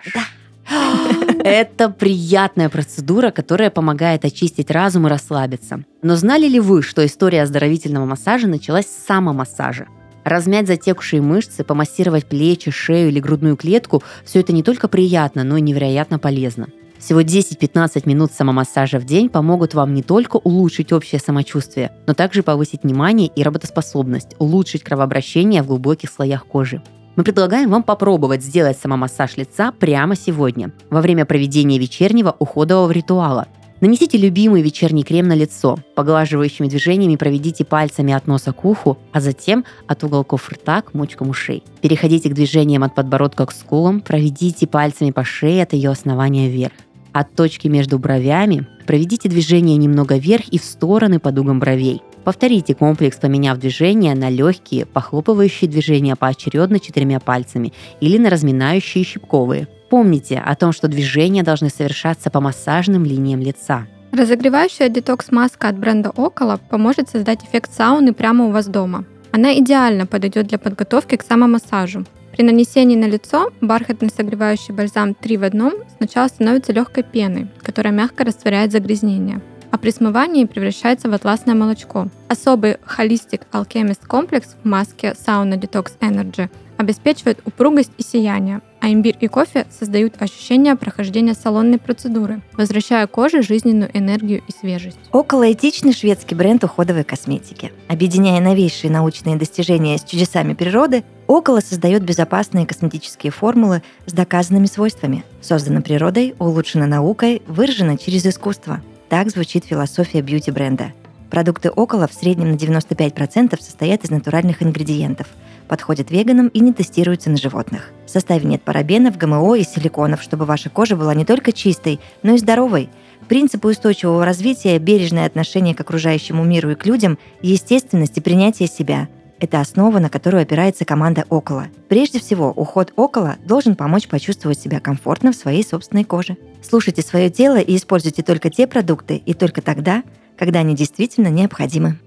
Это 1.44 1.90
приятная 1.90 2.68
процедура, 2.68 3.30
которая 3.30 3.70
помогает 3.70 4.24
очистить 4.24 4.68
разум 4.68 5.06
и 5.06 5.10
расслабиться. 5.10 5.84
Но 6.02 6.16
знали 6.16 6.48
ли 6.48 6.58
вы, 6.58 6.82
что 6.82 7.06
история 7.06 7.42
оздоровительного 7.42 8.04
массажа 8.04 8.48
началась 8.48 8.86
с 8.86 9.06
самомассажа? 9.06 9.86
Размять 10.26 10.66
затекшие 10.66 11.22
мышцы, 11.22 11.62
помассировать 11.62 12.26
плечи, 12.26 12.72
шею 12.72 13.10
или 13.10 13.20
грудную 13.20 13.56
клетку– 13.56 14.02
все 14.24 14.40
это 14.40 14.52
не 14.52 14.64
только 14.64 14.88
приятно, 14.88 15.44
но 15.44 15.56
и 15.56 15.60
невероятно 15.60 16.18
полезно. 16.18 16.66
Всего 16.98 17.20
10-15 17.20 18.02
минут 18.06 18.32
самомассажа 18.32 18.98
в 18.98 19.04
день 19.04 19.28
помогут 19.28 19.74
вам 19.74 19.94
не 19.94 20.02
только 20.02 20.38
улучшить 20.38 20.92
общее 20.92 21.20
самочувствие, 21.20 21.92
но 22.08 22.14
также 22.14 22.42
повысить 22.42 22.82
внимание 22.82 23.28
и 23.28 23.44
работоспособность, 23.44 24.34
улучшить 24.40 24.82
кровообращение 24.82 25.62
в 25.62 25.68
глубоких 25.68 26.10
слоях 26.10 26.44
кожи. 26.44 26.82
Мы 27.14 27.22
предлагаем 27.22 27.70
вам 27.70 27.84
попробовать 27.84 28.42
сделать 28.42 28.76
самомассаж 28.76 29.36
лица 29.36 29.70
прямо 29.70 30.16
сегодня, 30.16 30.72
во 30.90 31.02
время 31.02 31.24
проведения 31.24 31.78
вечернего 31.78 32.34
уходового 32.40 32.90
ритуала. 32.90 33.46
Нанесите 33.78 34.16
любимый 34.16 34.62
вечерний 34.62 35.02
крем 35.02 35.28
на 35.28 35.34
лицо, 35.34 35.76
поглаживающими 35.94 36.66
движениями 36.66 37.16
проведите 37.16 37.62
пальцами 37.62 38.14
от 38.14 38.26
носа 38.26 38.54
к 38.54 38.64
уху, 38.64 38.96
а 39.12 39.20
затем 39.20 39.66
от 39.86 40.02
уголков 40.02 40.48
рта 40.48 40.80
к 40.80 40.94
мочкам 40.94 41.28
ушей. 41.28 41.62
Переходите 41.82 42.30
к 42.30 42.34
движениям 42.34 42.84
от 42.84 42.94
подбородка 42.94 43.44
к 43.44 43.52
скулам, 43.52 44.00
проведите 44.00 44.66
пальцами 44.66 45.10
по 45.10 45.24
шее 45.24 45.64
от 45.64 45.74
ее 45.74 45.90
основания 45.90 46.48
вверх. 46.48 46.72
От 47.12 47.34
точки 47.34 47.68
между 47.68 47.98
бровями 47.98 48.66
проведите 48.86 49.28
движение 49.28 49.76
немного 49.76 50.16
вверх 50.16 50.48
и 50.48 50.58
в 50.58 50.64
стороны 50.64 51.18
по 51.18 51.30
дугам 51.30 51.60
бровей. 51.60 52.00
Повторите 52.24 52.74
комплекс, 52.74 53.18
поменяв 53.18 53.58
движение 53.58 54.14
на 54.14 54.30
легкие, 54.30 54.86
похлопывающие 54.86 55.70
движения 55.70 56.16
поочередно 56.16 56.80
четырьмя 56.80 57.20
пальцами 57.20 57.74
или 58.00 58.16
на 58.16 58.30
разминающие 58.30 59.04
щипковые. 59.04 59.68
Помните 59.88 60.42
о 60.44 60.54
том, 60.56 60.72
что 60.72 60.88
движения 60.88 61.42
должны 61.42 61.70
совершаться 61.70 62.30
по 62.30 62.40
массажным 62.40 63.04
линиям 63.04 63.40
лица. 63.40 63.86
Разогревающая 64.12 64.88
детокс-маска 64.88 65.68
от 65.68 65.78
бренда 65.78 66.10
Около 66.10 66.58
поможет 66.70 67.08
создать 67.08 67.44
эффект 67.44 67.72
сауны 67.72 68.12
прямо 68.12 68.46
у 68.46 68.50
вас 68.50 68.66
дома. 68.66 69.04
Она 69.30 69.58
идеально 69.58 70.06
подойдет 70.06 70.46
для 70.46 70.58
подготовки 70.58 71.16
к 71.16 71.22
самомассажу. 71.22 72.04
При 72.32 72.42
нанесении 72.42 72.96
на 72.96 73.06
лицо 73.06 73.50
бархатный 73.60 74.10
согревающий 74.14 74.74
бальзам 74.74 75.14
3 75.14 75.36
в 75.36 75.44
одном 75.44 75.74
сначала 75.96 76.28
становится 76.28 76.72
легкой 76.72 77.02
пеной, 77.02 77.48
которая 77.62 77.92
мягко 77.92 78.24
растворяет 78.24 78.72
загрязнения, 78.72 79.40
а 79.70 79.78
при 79.78 79.90
смывании 79.90 80.44
превращается 80.44 81.08
в 81.08 81.14
атласное 81.14 81.54
молочко. 81.54 82.08
Особый 82.28 82.76
Holistic 82.98 83.42
Alchemist 83.52 84.06
комплекс 84.06 84.56
в 84.62 84.68
маске 84.68 85.14
Sauna 85.26 85.58
Detox 85.58 85.92
Energy 86.00 86.50
обеспечивают 86.76 87.40
упругость 87.44 87.92
и 87.98 88.02
сияние, 88.02 88.60
а 88.80 88.88
имбирь 88.88 89.16
и 89.20 89.26
кофе 89.26 89.66
создают 89.70 90.20
ощущение 90.20 90.76
прохождения 90.76 91.34
салонной 91.34 91.78
процедуры, 91.78 92.42
возвращая 92.52 93.06
коже 93.06 93.42
жизненную 93.42 93.90
энергию 93.96 94.42
и 94.46 94.52
свежесть. 94.52 94.98
Околоэтичный 95.12 95.92
шведский 95.92 96.34
бренд 96.34 96.62
уходовой 96.64 97.04
косметики. 97.04 97.72
Объединяя 97.88 98.40
новейшие 98.40 98.90
научные 98.90 99.36
достижения 99.36 99.98
с 99.98 100.04
чудесами 100.04 100.54
природы, 100.54 101.04
Около 101.26 101.60
создает 101.60 102.04
безопасные 102.04 102.66
косметические 102.66 103.32
формулы 103.32 103.82
с 104.06 104.12
доказанными 104.12 104.66
свойствами. 104.66 105.24
Создана 105.40 105.80
природой, 105.80 106.36
улучшена 106.38 106.86
наукой, 106.86 107.42
выражена 107.48 107.98
через 107.98 108.24
искусство. 108.26 108.80
Так 109.08 109.30
звучит 109.30 109.64
философия 109.64 110.20
бьюти-бренда. 110.20 110.92
Продукты 111.30 111.70
Около 111.70 112.06
в 112.08 112.12
среднем 112.12 112.52
на 112.52 112.56
95% 112.56 113.60
состоят 113.60 114.04
из 114.04 114.10
натуральных 114.10 114.62
ингредиентов– 114.62 115.26
подходят 115.66 116.10
веганам 116.10 116.48
и 116.48 116.60
не 116.60 116.72
тестируются 116.72 117.30
на 117.30 117.36
животных. 117.36 117.90
В 118.06 118.10
составе 118.10 118.46
нет 118.46 118.62
парабенов, 118.62 119.16
ГМО 119.16 119.56
и 119.56 119.64
силиконов, 119.64 120.22
чтобы 120.22 120.44
ваша 120.44 120.70
кожа 120.70 120.96
была 120.96 121.14
не 121.14 121.24
только 121.24 121.52
чистой, 121.52 122.00
но 122.22 122.34
и 122.34 122.38
здоровой. 122.38 122.88
Принципы 123.28 123.68
устойчивого 123.68 124.24
развития, 124.24 124.78
бережное 124.78 125.26
отношение 125.26 125.74
к 125.74 125.80
окружающему 125.80 126.44
миру 126.44 126.70
и 126.70 126.74
к 126.74 126.86
людям, 126.86 127.18
естественность 127.42 128.16
и 128.16 128.20
принятие 128.20 128.68
себя– 128.68 129.08
это 129.38 129.60
основа, 129.60 129.98
на 129.98 130.08
которую 130.08 130.42
опирается 130.42 130.86
команда 130.86 131.26
«Около». 131.28 131.66
Прежде 131.88 132.20
всего, 132.20 132.50
уход 132.50 132.94
«Около» 132.96 133.36
должен 133.44 133.76
помочь 133.76 134.08
почувствовать 134.08 134.58
себя 134.58 134.80
комфортно 134.80 135.32
в 135.32 135.36
своей 135.36 135.62
собственной 135.62 136.04
коже. 136.04 136.38
Слушайте 136.62 137.02
свое 137.02 137.28
тело 137.28 137.58
и 137.58 137.76
используйте 137.76 138.22
только 138.22 138.48
те 138.48 138.66
продукты 138.66 139.16
и 139.16 139.34
только 139.34 139.60
тогда, 139.60 140.04
когда 140.36 140.60
они 140.60 140.74
действительно 140.74 141.28
необходимы. 141.28 141.98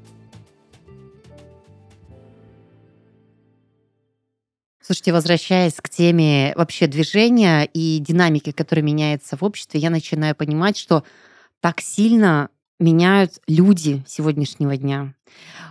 Слушайте, 4.81 5.13
возвращаясь 5.13 5.75
к 5.75 5.87
теме 5.87 6.53
вообще 6.55 6.87
движения 6.87 7.65
и 7.65 7.99
динамики, 7.99 8.51
которая 8.51 8.83
меняется 8.83 9.37
в 9.37 9.43
обществе, 9.43 9.79
я 9.79 9.91
начинаю 9.91 10.35
понимать, 10.35 10.77
что 10.77 11.03
так 11.59 11.79
сильно 11.79 12.49
меняют 12.79 13.39
люди 13.47 14.03
сегодняшнего 14.07 14.75
дня. 14.77 15.13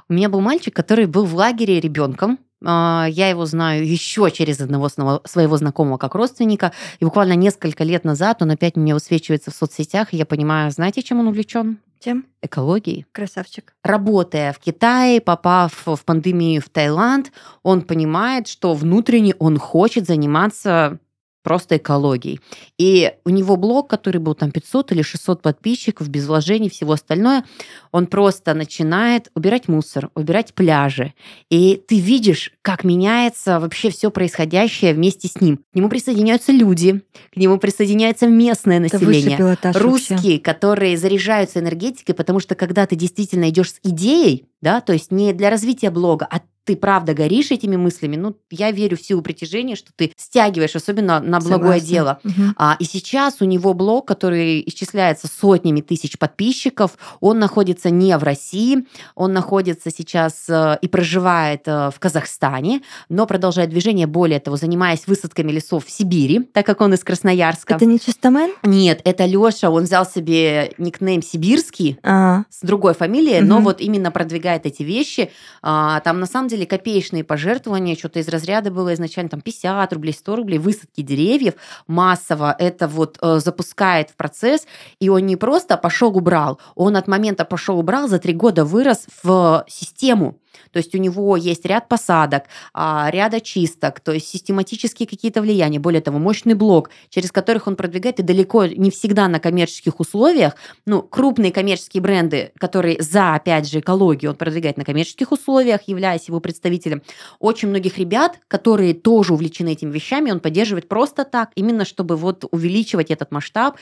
У 0.09 0.13
меня 0.13 0.29
был 0.29 0.41
мальчик, 0.41 0.75
который 0.75 1.07
был 1.07 1.25
в 1.25 1.35
лагере 1.35 1.81
ребенком, 1.81 2.39
а, 2.65 3.07
я 3.11 3.29
его 3.29 3.47
знаю 3.47 3.87
еще 3.87 4.31
через 4.31 4.61
одного 4.61 4.89
своего 4.89 5.57
знакомого 5.57 5.97
как 5.97 6.15
родственника. 6.15 6.73
И 7.01 7.05
буквально 7.05 7.35
несколько 7.35 7.85
лет 7.85 8.05
назад 8.05 8.43
он 8.43 8.51
опять 8.51 8.77
мне 8.77 8.95
высвечивается 8.95 9.51
в 9.51 9.55
соцсетях, 9.55 10.13
и 10.13 10.17
я 10.17 10.27
понимаю, 10.27 10.71
знаете, 10.71 11.03
чем 11.03 11.21
он 11.21 11.29
увлечен? 11.29 11.79
Чем? 12.01 12.27
Экологией. 12.43 13.07
Красавчик. 13.13 13.75
Работая 13.83 14.53
в 14.53 14.59
Китае, 14.59 15.21
попав 15.21 15.83
в 15.87 16.05
пандемию 16.05 16.63
в 16.63 16.69
Таиланд, 16.69 17.33
он 17.63 17.83
понимает, 17.83 18.47
что 18.47 18.75
внутренне 18.75 19.35
он 19.39 19.59
хочет 19.59 20.07
заниматься 20.07 20.99
просто 21.43 21.77
экологией. 21.77 22.41
И 22.79 23.13
у 23.25 23.31
него 23.31 23.57
блог, 23.57 23.89
который 23.89 24.19
был 24.19 24.35
там 24.35 24.51
500 24.51 24.93
или 24.93 25.03
600 25.03 25.43
подписчиков, 25.43 26.09
без 26.09 26.27
вложений, 26.27 26.71
всего 26.71 26.93
остальное, 26.93 27.45
он 27.93 28.07
просто 28.07 28.55
начинает 28.55 29.31
убирать 29.35 29.69
мусор, 29.69 30.11
убирать 30.15 30.55
пляжи. 30.55 31.15
И 31.51 31.83
ты 31.87 31.99
видишь, 31.99 32.53
как 32.63 32.85
меняется 32.85 33.61
вообще 33.61 33.91
все 33.91 34.11
происходящее 34.11 34.95
вместе 34.95 35.29
с 35.29 35.41
ним. 35.41 35.59
К 35.73 35.77
нему 35.77 35.89
присоединяются 35.89 36.53
люди, 36.53 37.03
к 37.33 37.37
нему 37.37 37.59
присоединяется 37.59 38.27
местное 38.27 38.81
население. 38.81 39.39
Русские, 39.75 40.17
вообще. 40.17 40.39
которые 40.39 40.97
заряжаются 40.97 41.61
энергетикой, 41.61 42.15
потому 42.15 42.41
что 42.41 42.55
когда 42.55 42.87
ты 42.87 42.97
действительно 42.97 43.49
идешь 43.49 43.73
с 43.73 43.81
идеей, 43.83 44.47
да, 44.61 44.81
то 44.81 44.93
есть 44.93 45.11
не 45.13 45.33
для 45.33 45.51
развития 45.51 45.91
блога, 45.91 46.27
а 46.31 46.41
ты 46.69 46.77
правда 46.77 47.15
горишь 47.15 47.51
этими 47.51 47.77
мыслями, 47.77 48.17
ну, 48.17 48.37
я 48.51 48.71
верю 48.73 48.99
в 48.99 49.01
силу 49.01 49.23
притяжения, 49.23 49.75
что 49.75 49.91
ты 49.97 50.13
стягиваешь, 50.19 50.77
особенно 50.77 51.19
на 51.19 51.41
благое 51.41 51.81
Согласна. 51.81 51.89
дело. 51.89 52.21
Угу. 52.25 52.43
А, 52.59 52.77
и 52.79 52.85
сейчас 52.85 53.37
у 53.41 53.47
него 53.47 53.73
блог, 53.73 54.07
который 54.07 54.63
исчисляется 54.67 55.29
сотнями 55.29 55.81
тысяч 55.81 56.19
подписчиков, 56.19 56.99
он 57.21 57.39
находится 57.39 57.89
не 57.89 58.15
в 58.19 58.23
России, 58.23 58.87
он 59.15 59.33
находится 59.33 59.91
сейчас 59.91 60.45
э, 60.51 60.77
и 60.83 60.89
проживает 60.89 61.63
э, 61.65 61.91
в 61.91 61.99
Казахстане, 61.99 62.83
но 63.09 63.25
продолжает 63.25 63.71
движение, 63.71 64.07
более 64.07 64.39
того, 64.39 64.59
занимаясь 64.59 65.07
высадками 65.07 65.51
лесов 65.51 65.87
в 65.87 65.91
Сибири, 65.91 66.41
так 66.53 66.67
как 66.67 66.83
он 66.83 66.93
из 66.93 67.03
Красноярска. 67.03 67.77
Это 67.77 67.87
не 67.87 67.99
Чистомен? 67.99 68.51
Нет, 68.63 69.01
это 69.05 69.25
Лёша, 69.25 69.71
он 69.71 69.85
взял 69.85 70.05
себе 70.05 70.75
никнейм 70.77 71.23
Сибирский 71.23 71.99
а. 72.03 72.43
с 72.51 72.61
другой 72.61 72.93
фамилией, 72.93 73.39
угу. 73.39 73.47
но 73.47 73.61
вот 73.61 73.81
именно 73.81 74.11
продвигает 74.11 74.67
эти 74.67 74.83
вещи. 74.83 75.31
А, 75.63 76.01
там 76.01 76.21
на 76.21 76.27
самом 76.27 76.49
деле 76.49 76.58
деле 76.59 76.67
копеечные 76.67 77.25
пожертвования, 77.25 77.97
что-то 77.97 78.19
из 78.19 78.29
разряда 78.29 78.71
было 78.71 78.95
изначально 78.95 79.31
там 79.31 79.41
50 79.41 79.93
рублей, 79.93 80.13
100 80.13 80.37
рублей, 80.37 80.59
высадки 80.59 81.03
деревьев 81.03 81.55
массово 81.87 82.55
это 82.59 82.89
вот 82.89 83.19
э, 83.21 83.39
запускает 83.39 84.11
в 84.11 84.17
процесс, 84.17 84.67
и 85.01 85.09
он 85.09 85.27
не 85.27 85.37
просто 85.37 85.77
пошел 85.77 86.17
убрал, 86.17 86.59
он 86.75 86.97
от 86.97 87.09
момента 87.09 87.45
пошел 87.45 87.79
убрал 87.79 88.09
за 88.09 88.19
три 88.19 88.33
года 88.33 88.65
вырос 88.65 89.07
в 89.23 89.65
систему. 89.69 90.39
То 90.73 90.79
есть 90.79 90.95
у 90.95 90.99
него 90.99 91.37
есть 91.37 91.65
ряд 91.65 91.89
посадок, 91.89 92.45
а, 92.75 93.09
ряд 93.11 93.35
очисток, 93.35 94.01
то 94.01 94.13
есть 94.13 94.29
систематические 94.29 95.07
какие-то 95.07 95.43
влияния. 95.43 95.79
Более 95.79 96.01
того, 96.01 96.19
мощный 96.19 96.55
блок, 96.55 96.91
через 97.09 97.33
которых 97.33 97.67
он 97.67 97.77
продвигает, 97.77 98.21
и 98.21 98.23
далеко 98.23 98.67
не 98.67 98.91
всегда 98.91 99.29
на 99.29 99.41
коммерческих 99.41 100.01
условиях. 100.01 100.55
Ну, 100.87 101.03
крупные 101.03 101.53
коммерческие 101.53 102.03
бренды, 102.03 102.53
которые 102.59 103.01
за, 103.03 103.35
опять 103.35 103.69
же, 103.69 103.81
экологию, 103.81 104.33
он 104.33 104.37
продвигает 104.37 104.77
на 104.77 104.85
коммерческих 104.85 105.33
условиях, 105.33 105.83
являясь 105.87 106.29
его 106.29 106.41
представителем. 106.41 107.03
Очень 107.39 107.69
многих 107.69 107.99
ребят, 107.99 108.39
которые 108.49 108.95
тоже 108.95 109.35
увлечены 109.35 109.73
этими 109.73 109.91
вещами, 109.91 110.31
он 110.31 110.41
поддерживает 110.41 110.89
просто 110.89 111.25
так, 111.25 111.51
именно 111.55 111.85
чтобы 111.85 112.17
вот 112.17 112.45
увеличивать 112.51 113.11
этот 113.11 113.31
масштаб. 113.31 113.77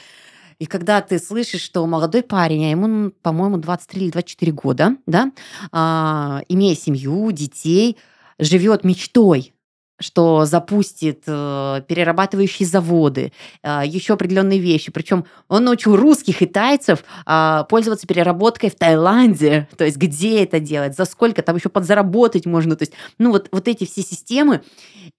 И 0.58 0.66
когда 0.66 1.00
ты 1.02 1.18
слышишь, 1.18 1.62
что 1.62 1.86
молодой 1.86 2.22
парень, 2.22 2.66
а 2.66 2.70
ему, 2.70 3.10
по-моему, 3.22 3.58
23 3.58 4.02
или 4.02 4.10
24 4.10 4.52
года, 4.52 4.96
да, 5.06 5.32
а, 5.72 6.42
имея 6.48 6.74
семью, 6.74 7.30
детей, 7.32 7.98
живет 8.38 8.84
мечтой 8.84 9.54
что 9.98 10.44
запустит 10.44 11.22
э, 11.26 11.82
перерабатывающие 11.86 12.66
заводы, 12.66 13.32
э, 13.62 13.82
еще 13.84 14.14
определенные 14.14 14.58
вещи. 14.58 14.92
Причем 14.92 15.24
он 15.48 15.64
научил 15.64 15.96
русских 15.96 16.42
и 16.42 16.46
тайцев 16.46 17.04
э, 17.26 17.64
пользоваться 17.68 18.06
переработкой 18.06 18.70
в 18.70 18.74
Таиланде, 18.74 19.68
то 19.76 19.84
есть 19.84 19.96
где 19.96 20.42
это 20.42 20.60
делать, 20.60 20.96
за 20.96 21.04
сколько, 21.04 21.42
там 21.42 21.56
еще 21.56 21.68
подзаработать 21.68 22.46
можно. 22.46 22.76
То 22.76 22.82
есть, 22.82 22.92
ну 23.18 23.30
вот, 23.30 23.48
вот 23.52 23.68
эти 23.68 23.84
все 23.84 24.02
системы, 24.02 24.62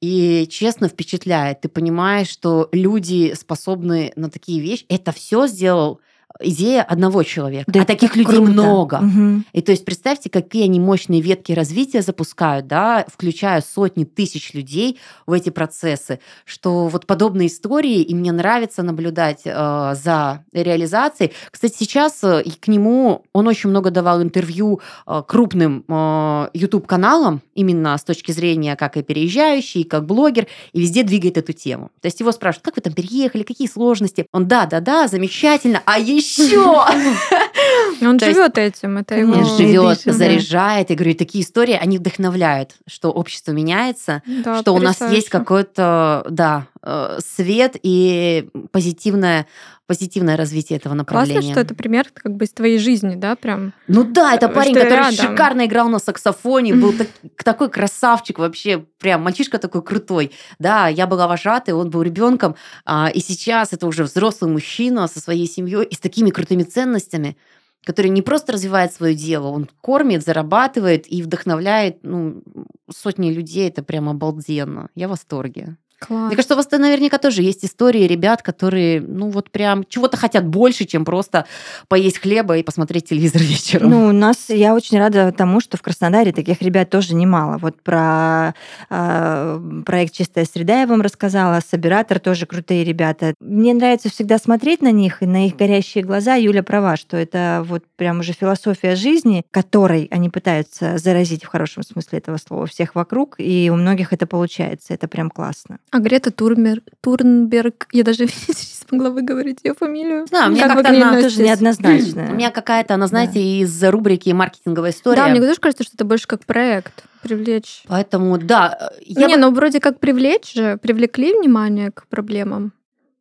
и 0.01 0.47
честно 0.49 0.89
впечатляет. 0.89 1.61
Ты 1.61 1.69
понимаешь, 1.69 2.29
что 2.29 2.69
люди 2.71 3.33
способны 3.33 4.13
на 4.15 4.29
такие 4.29 4.61
вещи. 4.61 4.85
Это 4.89 5.11
все 5.11 5.47
сделал 5.47 6.01
идея 6.39 6.83
одного 6.83 7.23
человека. 7.23 7.71
Да, 7.71 7.81
а 7.81 7.85
таких 7.85 8.15
людей 8.15 8.37
круто. 8.37 8.51
много. 8.51 8.95
Угу. 8.95 9.43
И 9.53 9.61
то 9.61 9.71
есть 9.71 9.85
представьте, 9.85 10.29
какие 10.29 10.65
они 10.65 10.79
мощные 10.79 11.21
ветки 11.21 11.51
развития 11.51 12.01
запускают, 12.01 12.67
да, 12.67 13.05
включая 13.11 13.61
сотни 13.61 14.03
тысяч 14.03 14.53
людей 14.53 14.99
в 15.25 15.33
эти 15.33 15.49
процессы, 15.49 16.19
что 16.45 16.87
вот 16.87 17.05
подобные 17.05 17.47
истории, 17.47 18.01
и 18.01 18.13
мне 18.13 18.31
нравится 18.31 18.83
наблюдать 18.83 19.41
э, 19.45 19.49
за 19.95 20.43
реализацией. 20.53 21.31
Кстати, 21.51 21.75
сейчас 21.77 22.23
э, 22.23 22.43
к 22.59 22.67
нему 22.67 23.23
он 23.33 23.47
очень 23.47 23.69
много 23.69 23.91
давал 23.91 24.21
интервью 24.21 24.81
э, 25.05 25.23
крупным 25.27 25.83
э, 25.87 26.49
YouTube-каналам, 26.53 27.41
именно 27.55 27.97
с 27.97 28.03
точки 28.03 28.31
зрения 28.31 28.75
как 28.75 28.97
и 28.97 29.03
переезжающий, 29.03 29.83
как 29.83 30.05
блогер, 30.05 30.47
и 30.73 30.81
везде 30.81 31.03
двигает 31.03 31.37
эту 31.37 31.53
тему. 31.53 31.89
То 32.01 32.07
есть 32.07 32.19
его 32.19 32.31
спрашивают, 32.31 32.65
как 32.65 32.75
вы 32.75 32.81
там 32.81 32.93
переехали, 32.93 33.43
какие 33.43 33.67
сложности? 33.67 34.27
Он, 34.31 34.47
да, 34.47 34.65
да, 34.65 34.79
да, 34.79 35.07
замечательно, 35.07 35.81
а 35.85 35.97
еще 35.99 36.26
еще. 36.27 36.85
Он 38.01 38.19
живет 38.19 38.57
этим, 38.57 38.97
это 38.97 39.15
его 39.15 39.43
живет, 39.57 40.01
заряжает. 40.01 40.89
Я 40.89 40.95
говорю, 40.95 41.15
такие 41.15 41.43
истории, 41.43 41.73
они 41.79 41.97
вдохновляют, 41.97 42.75
что 42.87 43.11
общество 43.11 43.51
меняется, 43.51 44.21
что 44.61 44.73
у 44.73 44.79
нас 44.79 45.01
есть 45.01 45.29
какой-то, 45.29 46.25
да, 46.29 46.67
э, 46.83 47.19
свет 47.19 47.75
и 47.81 48.49
позитивное 48.71 49.47
позитивное 49.87 50.35
развитие 50.35 50.77
этого 50.77 50.93
направления. 50.93 51.39
Классно, 51.39 51.51
что 51.51 51.61
это 51.61 51.73
пример 51.73 52.07
как 52.13 52.35
бы 52.35 52.43
из 52.45 52.51
твоей 52.51 52.77
жизни, 52.77 53.15
да, 53.15 53.35
прям. 53.35 53.73
Ну 53.87 54.03
да, 54.03 54.35
это 54.35 54.49
парень, 54.49 54.73
который 54.73 54.89
рядом. 54.89 55.13
шикарно 55.13 55.65
играл 55.65 55.87
на 55.87 55.99
саксофоне, 55.99 56.75
был 56.75 56.93
так, 56.97 57.07
такой 57.43 57.69
красавчик 57.69 58.37
вообще, 58.37 58.85
прям 58.99 59.23
мальчишка 59.23 59.57
такой 59.57 59.81
крутой. 59.81 60.33
Да, 60.59 60.89
я 60.89 61.07
была 61.07 61.27
вожатой, 61.27 61.73
он 61.73 61.89
был 61.89 62.01
ребенком, 62.01 62.55
а, 62.85 63.09
и 63.13 63.19
сейчас 63.21 63.71
это 63.71 63.87
уже 63.87 64.03
взрослый 64.03 64.51
мужчина 64.51 65.07
со 65.07 65.21
своей 65.21 65.47
семьей 65.47 65.85
и 65.85 65.95
с 65.95 65.99
такими 65.99 66.31
крутыми 66.31 66.63
ценностями 66.63 67.37
который 67.85 68.09
не 68.09 68.21
просто 68.21 68.53
развивает 68.53 68.93
свое 68.93 69.15
дело, 69.15 69.47
он 69.47 69.69
кормит, 69.81 70.23
зарабатывает 70.23 71.11
и 71.11 71.21
вдохновляет 71.21 71.99
ну, 72.03 72.43
сотни 72.89 73.31
людей. 73.31 73.69
Это 73.69 73.83
прям 73.83 74.09
обалденно. 74.09 74.89
Я 74.95 75.07
в 75.07 75.11
восторге. 75.11 75.77
Класс. 75.99 76.27
Мне 76.27 76.35
кажется, 76.35 76.53
у 76.53 76.57
вас 76.57 76.69
наверняка 76.69 77.17
тоже 77.17 77.41
есть 77.41 77.65
истории 77.65 78.03
ребят, 78.03 78.43
которые, 78.43 79.01
ну 79.01 79.29
вот 79.29 79.49
прям 79.49 79.83
чего-то 79.83 80.15
хотят 80.15 80.45
больше, 80.45 80.85
чем 80.85 81.05
просто 81.05 81.45
поесть 81.87 82.19
хлеба 82.19 82.57
и 82.57 82.63
посмотреть 82.63 83.09
телевизор 83.09 83.41
вечером. 83.43 83.89
Ну, 83.89 84.07
у 84.07 84.11
нас, 84.11 84.49
я 84.49 84.75
очень 84.75 84.99
рада 84.99 85.31
тому, 85.31 85.59
что 85.59 85.77
в 85.77 85.81
Краснодаре 85.81 86.31
таких 86.31 86.61
ребят 86.61 86.91
тоже 86.91 87.15
немало. 87.15 87.57
Вот 87.57 87.81
про 87.81 88.53
э, 88.89 89.81
проект 89.85 90.13
«Чистая 90.13 90.45
среда» 90.45 90.81
я 90.81 90.87
вам 90.87 91.01
рассказала, 91.01 91.61
Собиратор 91.67 92.19
тоже 92.19 92.45
крутые 92.45 92.83
ребята. 92.83 93.33
Мне 93.39 93.73
нравится 93.73 94.09
всегда 94.09 94.37
смотреть 94.37 94.81
на 94.83 94.91
них 94.91 95.23
и 95.23 95.25
на 95.25 95.47
их 95.47 95.55
горящие 95.55 96.03
глаза. 96.03 96.35
Юля 96.35 96.61
права, 96.61 96.95
что 96.95 97.17
это 97.17 97.63
вот 97.65 97.83
прям 97.95 98.19
уже 98.19 98.33
философия 98.33 98.95
жизни, 98.95 99.43
которой 99.49 100.07
они 100.11 100.29
пытаются 100.29 100.99
заразить 100.99 101.43
в 101.43 101.47
хорошем 101.47 101.81
смысле 101.81 102.19
этого 102.19 102.37
слова 102.37 102.67
всех 102.67 102.93
вокруг, 102.93 103.35
и 103.39 103.69
у 103.71 103.75
многих 103.75 104.13
это 104.13 104.27
получается. 104.27 104.93
Это 104.93 105.07
прям 105.07 105.31
классно. 105.31 105.79
А 105.91 105.99
Грета 105.99 106.31
Турмер, 106.31 106.81
Турнберг, 107.01 107.87
я 107.91 108.03
даже 108.03 108.23
не 108.47 108.53
смогла 108.53 109.09
выговорить 109.09 109.59
ее 109.63 109.73
фамилию. 109.73 110.25
Да, 110.29 110.47
мне 110.47 110.61
Как 110.61 110.73
как-то 110.73 110.89
она 110.89 111.21
тоже 111.21 111.41
неоднозначная. 111.41 112.31
У 112.31 112.35
меня 112.35 112.51
какая-то, 112.51 112.95
она, 112.95 113.07
знаете, 113.07 113.41
из 113.41 113.83
рубрики 113.83 114.29
маркетинговая 114.31 114.91
история. 114.91 115.23
Да, 115.23 115.27
мне 115.29 115.39
тоже 115.39 115.59
кажется, 115.59 115.83
что 115.83 115.95
это 115.95 116.05
больше 116.05 116.27
как 116.27 116.45
проект 116.45 117.05
привлечь. 117.21 117.83
Поэтому, 117.87 118.37
да, 118.37 118.91
я 119.01 119.27
не, 119.27 119.35
бы- 119.35 119.39
ну 119.41 119.51
вроде 119.51 119.79
как 119.79 119.99
привлечь 119.99 120.53
же, 120.53 120.77
привлекли 120.77 121.33
внимание 121.33 121.91
к 121.91 122.07
проблемам. 122.07 122.73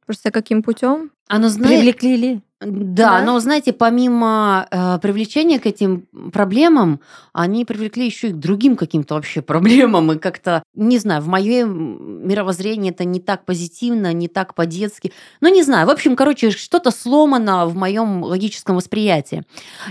Просто 0.05 0.31
каким 0.31 0.62
путем? 0.62 1.11
оно, 1.29 1.48
знаете, 1.48 1.79
Привлекли 1.79 2.16
ли? 2.16 2.40
Да, 2.61 3.19
Да? 3.19 3.23
но 3.23 3.38
знаете, 3.38 3.75
помимо 3.75 4.66
э, 4.71 4.99
привлечения 5.03 5.59
к 5.59 5.66
этим 5.66 6.07
проблемам, 6.33 7.01
они 7.35 7.66
привлекли 7.66 8.07
еще 8.07 8.29
и 8.29 8.33
к 8.33 8.37
другим 8.37 8.77
каким-то 8.77 9.14
вообще 9.14 9.42
проблемам. 9.42 10.12
И 10.12 10.19
как-то, 10.19 10.62
не 10.75 10.99
знаю, 10.99 11.21
в 11.21 11.29
моем 11.29 12.27
мировоззрении 12.27 12.90
это 12.90 13.05
не 13.05 13.21
так 13.21 13.45
позитивно, 13.45 14.12
не 14.14 14.29
так 14.29 14.55
по-детски. 14.55 15.12
Ну, 15.42 15.53
не 15.53 15.62
знаю. 15.62 15.87
В 15.87 15.90
общем, 15.90 16.16
короче, 16.16 16.51
что-то 16.51 16.90
сломано 16.90 17.66
в 17.66 17.77
моем 17.77 18.23
логическом 18.23 18.77
восприятии. 18.77 19.45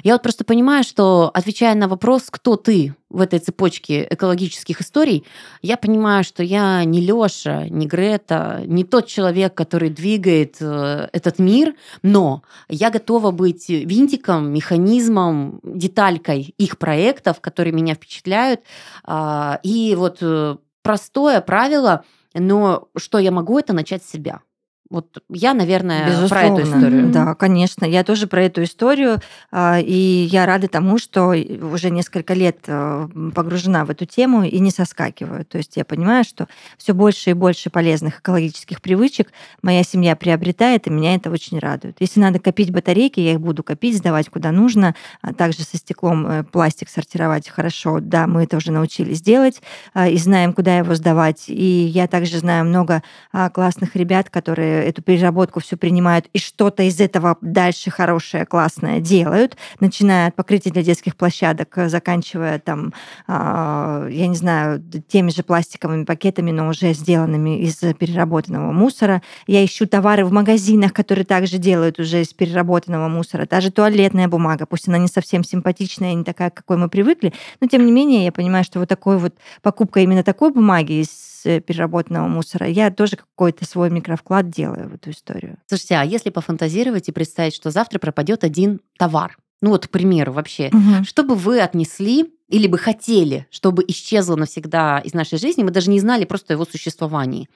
Я 0.03 0.13
вот 0.13 0.23
просто 0.23 0.43
понимаю, 0.43 0.83
что, 0.83 1.29
отвечая 1.33 1.75
на 1.75 1.87
вопрос, 1.87 2.23
кто 2.31 2.55
ты 2.55 2.95
в 3.15 3.21
этой 3.21 3.39
цепочке 3.39 4.05
экологических 4.09 4.81
историй, 4.81 5.25
я 5.61 5.77
понимаю, 5.77 6.23
что 6.23 6.43
я 6.43 6.83
не 6.83 6.99
Лёша, 6.99 7.67
не 7.69 7.87
Грета, 7.87 8.61
не 8.65 8.83
тот 8.83 9.07
человек, 9.07 9.53
который 9.53 9.89
двигает 9.89 10.57
э, 10.59 11.07
этот 11.13 11.39
мир, 11.39 11.75
но 12.03 12.43
я 12.67 12.91
готова 12.91 13.31
быть 13.31 13.69
винтиком, 13.69 14.51
механизмом, 14.51 15.61
деталькой 15.63 16.53
их 16.57 16.77
проектов, 16.77 17.39
которые 17.39 17.73
меня 17.73 17.95
впечатляют. 17.95 18.61
А, 19.05 19.59
И 19.63 19.95
вот 19.95 20.17
э, 20.21 20.57
простое 20.83 21.39
правило, 21.39 22.03
но 22.33 22.89
что 22.97 23.17
я 23.19 23.31
могу, 23.31 23.57
это 23.57 23.73
начать 23.73 24.03
с 24.03 24.11
себя. 24.11 24.41
Вот 24.89 25.17
я, 25.29 25.55
наверное, 25.55 26.05
про 26.29 26.43
эту 26.43 26.57
Безусловно. 26.57 26.77
историю. 26.77 27.11
Да, 27.11 27.33
конечно. 27.33 27.85
Я 27.85 28.03
тоже 28.03 28.27
про 28.27 28.43
эту 28.43 28.63
историю. 28.63 29.17
а, 29.51 29.79
И 29.79 30.27
я 30.29 30.45
рада 30.45 30.67
тому, 30.67 30.99
что 30.99 31.29
уже 31.29 31.89
несколько 31.89 32.35
лет 32.35 32.59
э, 32.67 33.07
погружена 33.33 33.83
в 33.85 33.89
эту 33.89 34.05
тему 34.05 34.43
и 34.43 34.59
не 34.59 34.69
соскакиваю. 34.69 35.43
То 35.43 35.57
есть 35.57 35.75
я 35.75 35.85
понимаю, 35.85 36.23
что 36.23 36.47
все 36.77 36.93
больше 36.93 37.31
и 37.31 37.33
больше 37.33 37.71
полезных 37.71 38.19
экологических 38.19 38.79
привычек 38.79 39.31
моя 39.63 39.81
семья 39.83 40.15
приобретает, 40.15 40.85
и 40.85 40.91
меня 40.91 41.15
это 41.15 41.31
очень 41.31 41.57
радует. 41.57 41.95
Если 41.99 42.19
надо 42.19 42.37
копить 42.37 42.69
батарейки, 42.71 43.19
я 43.19 43.33
их 43.33 43.41
буду 43.41 43.63
копить, 43.63 43.97
сдавать 43.97 44.29
куда 44.29 44.51
нужно. 44.51 44.93
А 45.21 45.33
также 45.33 45.63
со 45.63 45.77
стеклом 45.77 46.27
э, 46.27 46.43
пластик 46.43 46.89
сортировать 46.89 47.49
хорошо. 47.49 47.99
Да, 48.01 48.27
мы 48.27 48.43
это 48.43 48.57
уже 48.57 48.71
научились 48.71 49.21
делать 49.21 49.63
а, 49.95 50.07
и 50.07 50.17
знаем, 50.17 50.53
куда 50.53 50.77
его 50.77 50.93
сдавать. 50.93 51.45
И 51.47 51.85
я 51.85 52.07
также 52.07 52.37
знаю 52.37 52.65
много 52.65 53.01
а, 53.31 53.49
классных 53.49 53.95
ребят, 53.95 54.29
которые 54.29 54.74
эту 54.75 55.01
переработку 55.01 55.59
все 55.59 55.77
принимают 55.77 56.27
и 56.33 56.39
что-то 56.39 56.83
из 56.83 56.99
этого 56.99 57.37
дальше 57.41 57.91
хорошее, 57.91 58.45
классное 58.45 58.99
делают, 58.99 59.57
начиная 59.79 60.27
от 60.27 60.35
покрытия 60.35 60.71
для 60.71 60.83
детских 60.83 61.15
площадок, 61.15 61.77
э, 61.77 61.89
заканчивая 61.89 62.59
там, 62.59 62.93
а, 63.27 64.07
я 64.09 64.27
не 64.27 64.35
знаю, 64.35 64.83
теми 65.07 65.29
же 65.29 65.43
пластиковыми 65.43 66.05
пакетами, 66.05 66.51
но 66.51 66.67
уже 66.67 66.93
сделанными 66.93 67.59
из 67.59 67.75
переработанного 67.75 68.71
мусора. 68.71 69.21
Я 69.47 69.63
ищу 69.63 69.87
товары 69.87 70.25
в 70.25 70.31
магазинах, 70.31 70.93
которые 70.93 71.25
также 71.25 71.57
делают 71.57 71.99
уже 71.99 72.21
из 72.21 72.33
переработанного 72.33 73.07
мусора. 73.07 73.45
Та 73.45 73.61
же 73.61 73.71
туалетная 73.71 74.27
бумага, 74.27 74.65
пусть 74.65 74.87
она 74.87 74.97
не 74.97 75.07
совсем 75.07 75.43
симпатичная, 75.43 76.13
не 76.13 76.23
такая, 76.23 76.49
к 76.49 76.55
какой 76.55 76.77
мы 76.77 76.89
привыкли, 76.89 77.33
но 77.61 77.67
тем 77.67 77.85
не 77.85 77.91
менее 77.91 78.25
я 78.25 78.31
понимаю, 78.31 78.63
что 78.63 78.79
вот 78.79 78.89
такой 78.89 79.17
вот 79.17 79.35
покупка 79.61 79.99
именно 79.99 80.23
такой 80.23 80.51
бумаги 80.51 81.01
из 81.01 81.34
переработанного 81.45 82.27
мусора, 82.27 82.67
я 82.67 82.91
тоже 82.91 83.15
какой-то 83.17 83.65
свой 83.65 83.89
микровклад 83.89 84.49
делаю 84.49 84.89
в 84.89 84.95
эту 84.95 85.11
историю. 85.11 85.57
Слушайте, 85.67 85.95
а 85.95 86.03
если 86.03 86.29
пофантазировать 86.29 87.09
и 87.09 87.11
представить, 87.11 87.55
что 87.55 87.71
завтра 87.71 87.99
пропадет 87.99 88.43
один 88.43 88.81
товар, 88.97 89.37
ну 89.61 89.69
вот, 89.69 89.87
к 89.87 89.89
примеру, 89.89 90.33
вообще, 90.33 90.69
что 91.05 91.23
бы 91.23 91.35
вы 91.35 91.61
отнесли 91.61 92.33
или 92.49 92.67
бы 92.67 92.77
хотели, 92.77 93.47
чтобы 93.49 93.83
исчезло 93.87 94.35
навсегда 94.35 94.99
из 94.99 95.13
нашей 95.13 95.39
жизни, 95.39 95.63
мы 95.63 95.71
даже 95.71 95.89
не 95.89 95.99
знали 95.99 96.25
просто 96.25 96.53
о 96.53 96.55
его 96.55 96.65
существовании, 96.65 97.49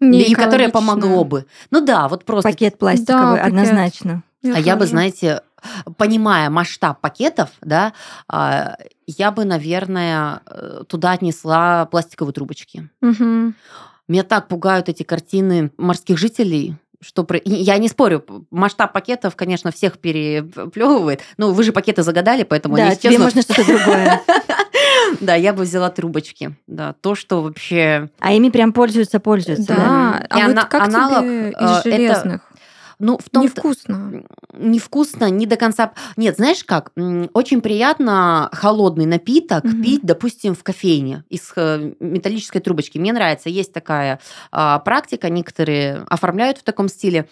Не 0.00 0.22
и 0.22 0.34
которое 0.34 0.68
помогло 0.68 1.24
бы. 1.24 1.46
Ну 1.70 1.84
да, 1.84 2.08
вот 2.08 2.24
просто. 2.24 2.50
Пакет 2.50 2.78
пластиковый, 2.78 3.38
пакет. 3.38 3.46
однозначно. 3.46 4.22
А 4.44 4.58
я 4.58 4.74
бы, 4.74 4.80
тоже. 4.80 4.90
знаете, 4.90 5.42
понимая 5.96 6.50
масштаб 6.50 7.00
пакетов, 7.00 7.50
да, 7.60 7.92
а, 8.28 8.76
я 9.06 9.30
бы, 9.30 9.44
наверное, 9.44 10.40
э, 10.46 10.82
туда 10.88 11.12
отнесла 11.12 11.86
пластиковые 11.86 12.32
трубочки. 12.32 12.88
Мгм. 13.00 13.54
Меня 14.08 14.22
так 14.24 14.48
пугают 14.48 14.88
эти 14.88 15.02
картины 15.02 15.70
морских 15.76 16.18
жителей, 16.18 16.76
что 17.00 17.24
про- 17.24 17.40
я 17.44 17.78
не 17.78 17.88
спорю, 17.88 18.24
масштаб 18.50 18.92
пакетов, 18.92 19.34
конечно, 19.36 19.72
всех 19.72 19.98
переплевывает. 19.98 21.20
Ну, 21.36 21.52
вы 21.52 21.62
же 21.64 21.72
пакеты 21.72 22.02
загадали, 22.02 22.42
поэтому 22.44 22.76
Да, 22.76 22.84
они 22.86 22.96
тебе 22.96 23.18
можно 23.18 23.42
что-то 23.42 23.64
другое. 23.64 24.20
Да, 25.20 25.34
я 25.34 25.52
бы 25.52 25.64
взяла 25.64 25.90
трубочки. 25.90 26.56
Да, 26.66 26.94
то, 27.00 27.14
что 27.14 27.42
вообще... 27.42 28.08
А 28.18 28.32
ими 28.32 28.48
прям 28.50 28.72
пользуются, 28.72 29.20
пользуются. 29.20 29.66
да. 29.66 29.76
Да, 29.76 30.26
а 30.30 30.38
И 30.38 30.42
вот 30.44 30.50
ана- 30.56 30.66
как 30.68 30.82
аналог, 30.82 31.20
тебе 31.20 31.48
э, 31.50 31.50
из 31.50 31.70
это 31.80 31.82
железных? 31.90 32.40
Ну, 33.02 33.18
в 33.18 33.30
том 33.30 33.42
Невкусно. 33.42 34.22
невкусно, 34.52 35.28
не 35.28 35.44
до 35.46 35.56
конца. 35.56 35.92
Нет, 36.16 36.36
знаешь 36.36 36.62
как? 36.62 36.92
Очень 37.32 37.60
приятно 37.60 38.48
холодный 38.52 39.06
напиток 39.06 39.64
Мгм. 39.64 39.82
пить, 39.82 40.00
допустим, 40.04 40.54
в 40.54 40.62
кофейне 40.62 41.24
из 41.28 41.52
э, 41.56 41.94
металлической 41.98 42.60
трубочки. 42.60 42.98
Мне 42.98 43.12
нравится, 43.12 43.48
есть 43.48 43.72
такая 43.72 44.20
а, 44.52 44.78
практика, 44.78 45.30
некоторые 45.30 46.04
оформляют 46.08 46.58
в 46.58 46.62
таком 46.62 46.86
стиле. 46.86 47.28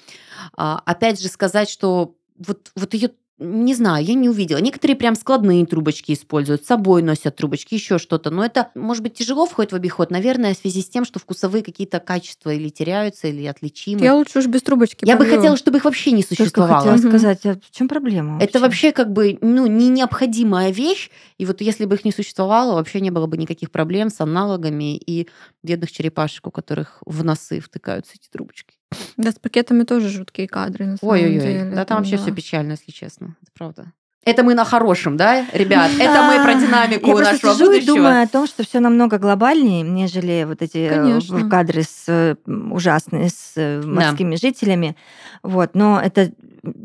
А, 0.56 0.82
опять 0.84 1.22
же, 1.22 1.28
сказать, 1.28 1.70
что 1.70 2.16
вот, 2.36 2.72
вот 2.74 2.92
ее 2.94 3.12
не 3.40 3.74
знаю, 3.74 4.04
я 4.04 4.14
не 4.14 4.28
увидела. 4.28 4.58
Некоторые 4.58 4.96
прям 4.96 5.14
складные 5.14 5.64
трубочки 5.66 6.12
используют, 6.12 6.64
с 6.64 6.66
собой 6.66 7.02
носят 7.02 7.36
трубочки, 7.36 7.74
еще 7.74 7.98
что-то. 7.98 8.30
Но 8.30 8.44
это, 8.44 8.70
может 8.74 9.02
быть, 9.02 9.14
тяжело 9.14 9.46
входит 9.46 9.72
в 9.72 9.74
обиход, 9.74 10.10
наверное, 10.10 10.54
в 10.54 10.58
связи 10.58 10.82
с 10.82 10.88
тем, 10.88 11.04
что 11.04 11.18
вкусовые 11.18 11.64
какие-то 11.64 12.00
качества 12.00 12.50
или 12.50 12.68
теряются, 12.68 13.28
или 13.28 13.46
отличимы. 13.46 14.04
Я 14.04 14.14
лучше 14.14 14.40
уж 14.40 14.46
без 14.46 14.62
трубочки 14.62 15.06
Я 15.06 15.16
бы 15.16 15.24
полью. 15.24 15.36
хотела, 15.36 15.56
чтобы 15.56 15.78
их 15.78 15.84
вообще 15.84 16.12
не 16.12 16.22
Только 16.22 16.36
существовало. 16.36 16.76
хотела 16.78 16.96
Мгм. 16.96 17.08
сказать, 17.08 17.46
а 17.46 17.54
в 17.54 17.70
чем 17.70 17.88
проблема? 17.88 18.42
Это 18.42 18.60
вообще 18.60 18.92
как 18.92 19.12
бы 19.12 19.38
ну, 19.40 19.66
не 19.66 19.88
необходимая 19.88 20.70
вещь. 20.70 21.10
И 21.38 21.46
вот 21.46 21.62
если 21.62 21.86
бы 21.86 21.94
их 21.96 22.04
не 22.04 22.12
существовало, 22.12 22.74
вообще 22.74 23.00
не 23.00 23.10
было 23.10 23.26
бы 23.26 23.38
никаких 23.38 23.70
проблем 23.70 24.10
с 24.10 24.20
аналогами 24.20 24.96
и 24.96 25.28
бедных 25.62 25.90
черепашек, 25.92 26.46
у 26.46 26.50
которых 26.50 27.02
в 27.06 27.24
носы 27.24 27.60
втыкаются 27.60 28.12
эти 28.16 28.28
трубочки. 28.28 28.74
Да, 29.16 29.30
с 29.30 29.36
пакетами 29.36 29.84
тоже 29.84 30.08
жуткие 30.08 30.48
кадры, 30.48 30.96
Ой-ой-ой. 31.00 31.70
Да 31.72 31.84
там 31.84 31.98
вообще 31.98 32.16
да. 32.16 32.22
все 32.22 32.32
печально, 32.32 32.72
если 32.72 32.90
честно. 32.90 33.36
Это 33.42 33.52
правда. 33.56 33.92
Это 34.22 34.42
мы 34.42 34.54
на 34.54 34.66
хорошем, 34.66 35.16
да, 35.16 35.46
ребят? 35.52 35.90
Это 35.98 36.22
мы 36.22 36.44
про 36.44 36.54
динамику 36.54 37.06
Я 37.06 37.14
просто 37.14 37.46
нашего 37.46 37.54
сижу 37.54 37.72
и 37.72 37.84
думаю 37.86 38.22
о 38.22 38.26
том, 38.26 38.46
что 38.46 38.64
все 38.64 38.80
намного 38.80 39.18
глобальнее, 39.18 39.80
нежели 39.80 40.44
вот 40.46 40.60
эти 40.60 40.76
э, 40.76 40.90
Конечно. 40.90 41.48
кадры 41.48 41.82
с 41.82 42.04
э, 42.06 42.36
ужасные 42.46 43.30
с 43.30 43.52
э, 43.56 43.80
морскими 43.82 44.36
жителями. 44.36 44.94
Вот, 45.42 45.74
но 45.74 45.98
это 45.98 46.32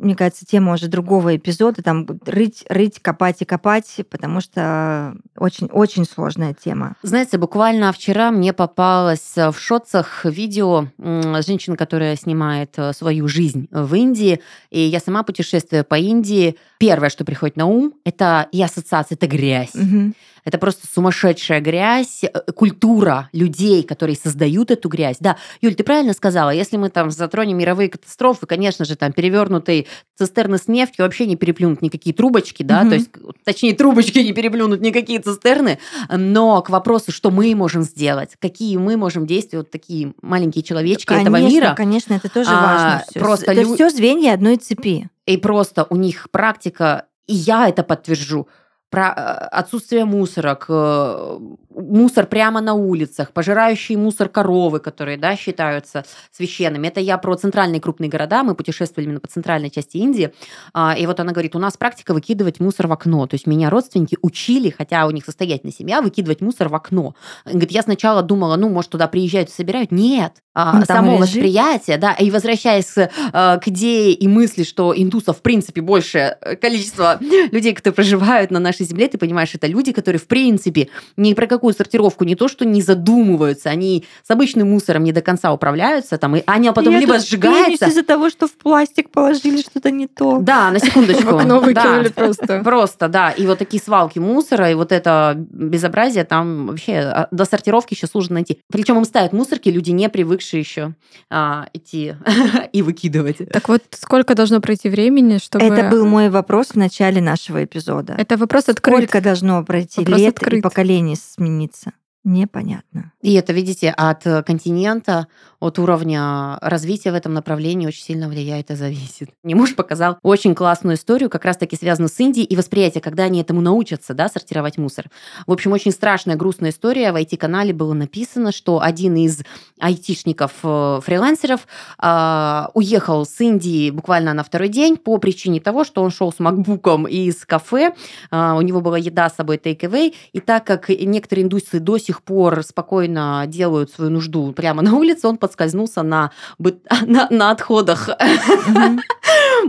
мне 0.05 0.15
кажется, 0.15 0.45
тема 0.45 0.73
уже 0.73 0.87
другого 0.87 1.35
эпизода, 1.35 1.81
там 1.81 2.07
рыть, 2.25 2.63
рыть, 2.69 2.99
копать 3.01 3.41
и 3.41 3.45
копать, 3.45 4.01
потому 4.09 4.39
что 4.39 5.15
очень-очень 5.35 6.05
сложная 6.05 6.53
тема. 6.53 6.95
Знаете, 7.01 7.37
буквально 7.37 7.91
вчера 7.91 8.31
мне 8.31 8.53
попалось 8.53 9.33
в 9.35 9.55
шоцах 9.57 10.25
видео 10.25 10.87
женщины, 10.97 11.75
которая 11.75 12.15
снимает 12.15 12.73
э, 12.77 12.93
свою 12.93 13.27
жизнь 13.27 13.67
в 13.71 13.93
Индии, 13.95 14.41
и 14.69 14.79
я 14.79 14.99
сама 14.99 15.23
путешествую 15.23 15.83
по 15.83 15.95
Индии. 15.95 16.55
Первое, 16.77 17.09
что 17.09 17.25
приходит 17.25 17.57
на 17.57 17.65
ум, 17.65 17.93
это 18.03 18.47
и 18.51 18.61
ассоциация, 18.61 19.15
это 19.15 19.27
грязь. 19.27 19.73
Мгм. 19.73 20.13
Это 20.45 20.59
просто 20.59 20.87
сумасшедшая 20.87 21.59
грязь, 21.59 22.23
э, 22.23 22.51
культура 22.53 23.29
людей, 23.33 23.83
которые 23.83 24.15
создают 24.15 24.69
эту 24.69 24.87
грязь. 24.89 25.17
Да, 25.19 25.37
Юль, 25.59 25.73
ты 25.73 25.83
правильно 25.83 26.13
сказала, 26.13 26.51
если 26.51 26.77
мы 26.77 26.89
там 26.89 27.09
затронем 27.09 27.57
мировые 27.57 27.89
катастрофы, 27.89 28.45
конечно 28.45 28.85
же, 28.85 28.95
там 28.95 29.11
перевернутые 29.11 29.87
цистерны 30.15 30.59
с 30.59 30.67
нефтью 30.67 31.03
вообще 31.03 31.25
не 31.25 31.35
переплюнут 31.35 31.81
никакие 31.81 32.13
трубочки, 32.13 32.61
да, 32.61 32.81
угу. 32.81 32.89
то 32.89 32.95
есть, 32.95 33.09
точнее, 33.43 33.73
трубочки 33.73 34.19
не 34.19 34.33
переплюнут 34.33 34.81
никакие 34.81 35.19
цистерны, 35.19 35.79
но 36.09 36.61
к 36.61 36.69
вопросу, 36.69 37.11
что 37.11 37.31
мы 37.31 37.55
можем 37.55 37.81
сделать, 37.81 38.35
какие 38.39 38.77
мы 38.77 38.97
можем 38.97 39.25
действия, 39.25 39.59
вот 39.59 39.71
такие 39.71 40.13
маленькие 40.21 40.63
человечки 40.63 41.07
конечно, 41.07 41.35
этого 41.35 41.49
мира. 41.49 41.73
Конечно, 41.75 42.13
это 42.13 42.29
тоже 42.29 42.51
а, 42.53 42.61
важно. 42.61 43.19
Просто 43.19 43.51
это 43.51 43.61
лю... 43.61 43.73
все 43.73 43.89
звенья 43.89 44.33
одной 44.33 44.57
цепи. 44.57 45.09
И 45.25 45.37
просто 45.37 45.87
у 45.89 45.95
них 45.95 46.29
практика, 46.29 47.05
и 47.25 47.33
я 47.33 47.67
это 47.67 47.83
подтвержу, 47.83 48.47
про 48.95 49.07
э, 49.09 49.21
отсутствие 49.51 50.05
мусора, 50.05 50.57
э, 50.69 51.39
мусор 51.69 52.27
прямо 52.27 52.61
на 52.61 52.75
улицах, 52.75 53.33
пожирающие 53.33 53.97
мусор 53.97 54.29
коровы, 54.29 54.79
которые 54.79 55.17
да, 55.17 55.35
считаются 55.35 56.05
священными. 56.31 56.87
Это 56.87 57.01
я 57.01 57.17
про 57.17 57.35
центральные 57.35 57.81
крупные 57.81 58.09
города, 58.09 58.43
мы 58.43 58.55
путешествовали 58.55 59.07
именно 59.07 59.19
по 59.19 59.27
центральной 59.27 59.69
части 59.69 59.97
Индии, 59.97 60.33
а, 60.73 60.95
и 60.97 61.05
вот 61.07 61.19
она 61.19 61.33
говорит, 61.33 61.57
у 61.57 61.59
нас 61.59 61.75
практика 61.75 62.13
выкидывать 62.13 62.61
мусор 62.61 62.87
в 62.87 62.93
окно. 62.93 63.27
То 63.27 63.33
есть 63.35 63.47
меня 63.47 63.69
родственники 63.69 64.17
учили, 64.21 64.69
хотя 64.69 65.05
у 65.07 65.11
них 65.11 65.25
состоятельная 65.25 65.73
семья, 65.73 66.01
выкидывать 66.01 66.39
мусор 66.39 66.69
в 66.69 66.75
окно. 66.75 67.15
Говорит, 67.43 67.71
я 67.71 67.81
сначала 67.81 68.23
думала, 68.23 68.55
ну, 68.55 68.69
может, 68.69 68.91
туда 68.91 69.09
приезжают 69.09 69.49
и 69.49 69.51
собирают. 69.51 69.91
Нет, 69.91 70.35
ну, 70.55 70.85
само 70.85 71.17
восприятие, 71.17 71.97
да, 71.97 72.13
и 72.13 72.31
возвращаясь 72.31 72.97
э, 72.97 73.07
к 73.33 73.67
идее 73.67 74.13
и 74.13 74.27
мысли, 74.27 74.63
что 74.63 74.93
индусов, 74.95 75.37
в 75.37 75.41
принципе, 75.41 75.81
большее 75.81 76.37
количество 76.61 77.19
людей, 77.51 77.73
которые 77.73 77.95
проживают 77.95 78.51
на 78.51 78.59
нашей 78.59 78.85
земле, 78.85 79.07
ты 79.07 79.17
понимаешь, 79.17 79.53
это 79.53 79.67
люди, 79.67 79.91
которые, 79.91 80.19
в 80.19 80.27
принципе, 80.27 80.89
ни 81.17 81.33
про 81.33 81.47
какую 81.47 81.73
сортировку 81.73 82.23
не 82.23 82.35
то, 82.35 82.47
что 82.47 82.65
не 82.65 82.81
задумываются, 82.81 83.69
они 83.69 84.05
с 84.23 84.31
обычным 84.31 84.71
мусором 84.71 85.03
не 85.03 85.11
до 85.11 85.21
конца 85.21 85.51
управляются, 85.51 86.17
там, 86.17 86.35
и 86.35 86.43
они 86.45 86.71
потом 86.71 86.95
и 86.95 86.99
либо 86.99 87.19
сжигаются. 87.19 87.87
из-за 87.87 88.03
того, 88.03 88.29
что 88.29 88.47
в 88.47 88.53
пластик 88.53 89.09
положили 89.09 89.61
что-то 89.61 89.91
не 89.91 90.07
то. 90.07 90.39
Да, 90.39 90.71
на 90.71 90.79
секундочку. 90.79 91.37
окно 91.45 91.59
выкинули 91.59 92.09
просто. 92.09 92.61
Просто, 92.63 93.07
да. 93.07 93.31
И 93.31 93.45
вот 93.45 93.59
такие 93.59 93.81
свалки 93.81 94.19
мусора, 94.19 94.71
и 94.71 94.73
вот 94.73 94.91
это 94.91 95.33
безобразие 95.35 96.23
там 96.23 96.67
вообще 96.67 96.99
а, 96.99 97.27
до 97.31 97.45
сортировки 97.45 97.93
еще 97.93 98.07
сложно 98.07 98.35
найти. 98.35 98.59
Причем 98.71 98.97
им 98.97 99.05
ставят 99.05 99.33
мусорки, 99.33 99.69
люди 99.69 99.91
не 99.91 100.09
привыкшие 100.09 100.44
еще 100.53 100.93
а, 101.29 101.67
идти 101.73 102.15
и 102.73 102.81
выкидывать. 102.81 103.37
Так 103.51 103.67
вот, 103.69 103.83
сколько 103.91 104.35
должно 104.35 104.61
пройти 104.61 104.89
времени, 104.89 105.37
чтобы... 105.37 105.65
Это 105.65 105.89
был 105.89 106.05
мой 106.05 106.29
вопрос 106.29 106.69
в 106.69 106.75
начале 106.75 107.21
нашего 107.21 107.63
эпизода. 107.63 108.15
Это 108.17 108.37
вопрос 108.37 108.69
открыт. 108.69 108.95
Сколько 108.95 109.21
должно 109.21 109.63
пройти 109.63 110.01
вопрос 110.01 110.19
лет 110.19 110.35
открыт. 110.35 110.59
и 110.59 110.61
поколений 110.61 111.15
смениться? 111.15 111.93
Непонятно. 112.25 113.13
И 113.21 113.33
это, 113.33 113.53
видите, 113.53 113.91
от 113.91 114.23
континента 114.45 115.27
от 115.59 115.79
уровня 115.79 116.57
развития 116.61 117.11
в 117.11 117.15
этом 117.15 117.33
направлении 117.33 117.87
очень 117.87 118.03
сильно 118.03 118.27
влияет 118.27 118.71
и 118.71 118.75
зависит. 118.75 119.29
Мне 119.43 119.55
муж 119.55 119.75
показал 119.75 120.17
очень 120.21 120.53
классную 120.53 120.95
историю, 120.95 121.29
как 121.29 121.45
раз-таки 121.45 121.75
связанную 121.75 122.09
с 122.09 122.19
Индией 122.19 122.45
и 122.45 122.55
восприятие, 122.55 123.01
когда 123.01 123.23
они 123.23 123.41
этому 123.41 123.61
научатся, 123.61 124.13
да, 124.13 124.27
сортировать 124.27 124.77
мусор. 124.77 125.05
В 125.47 125.51
общем, 125.51 125.71
очень 125.71 125.91
страшная, 125.91 126.35
грустная 126.35 126.71
история. 126.71 127.11
В 127.11 127.15
IT-канале 127.15 127.73
было 127.73 127.93
написано, 127.93 128.51
что 128.51 128.81
один 128.81 129.15
из 129.15 129.43
айтишников, 129.79 130.51
э, 130.63 130.99
фрилансеров, 131.03 131.67
э, 132.01 132.63
уехал 132.73 133.25
с 133.25 133.39
Индии 133.39 133.89
буквально 133.89 134.33
на 134.33 134.43
второй 134.43 134.69
день 134.69 134.97
по 134.97 135.17
причине 135.17 135.59
того, 135.59 135.83
что 135.83 136.03
он 136.03 136.11
шел 136.11 136.31
с 136.31 136.39
макбуком 136.39 137.07
из 137.07 137.45
кафе, 137.45 137.93
э, 138.31 138.53
у 138.53 138.61
него 138.61 138.81
была 138.81 138.97
еда 138.97 139.29
с 139.29 139.35
собой 139.35 139.57
take-away, 139.57 140.13
и 140.33 140.39
так 140.39 140.65
как 140.65 140.89
некоторые 140.89 141.45
индусы 141.45 141.79
до 141.79 141.97
сих 141.97 142.14
пор 142.21 142.63
спокойно 142.63 143.43
делают 143.47 143.91
свою 143.91 144.11
нужду 144.11 144.53
прямо 144.53 144.81
на 144.81 144.95
улице, 144.95 145.27
он 145.27 145.37
подсказал 145.37 145.65
поскользнулся 145.65 146.03
на, 146.03 146.31
на, 147.05 147.27
на 147.29 147.51
отходах. 147.51 148.09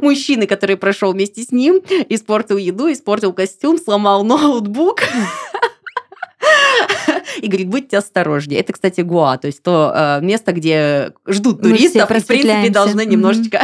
Мужчины, 0.03 0.47
который 0.47 0.77
прошел 0.77 1.13
вместе 1.13 1.43
с 1.43 1.53
ним, 1.53 1.81
испортил 2.09 2.57
еду, 2.57 2.93
испортил 2.93 3.33
костюм, 3.33 3.79
сломал 3.79 4.25
ноутбук. 4.25 5.01
и 7.41 7.47
говорит, 7.49 7.69
будьте 7.69 7.99
осторожнее. 7.99 8.61
Это, 8.61 8.73
кстати, 8.73 9.01
Гуа, 9.01 9.37
то 9.39 9.47
есть 9.47 9.63
то 9.63 9.93
э, 9.95 10.25
место, 10.25 10.53
где 10.53 11.13
ждут 11.27 11.63
туристов, 11.63 12.11
и, 12.11 12.21
в 12.21 12.27
принципе, 12.27 12.71
должны 12.71 13.05
немножечко 13.05 13.63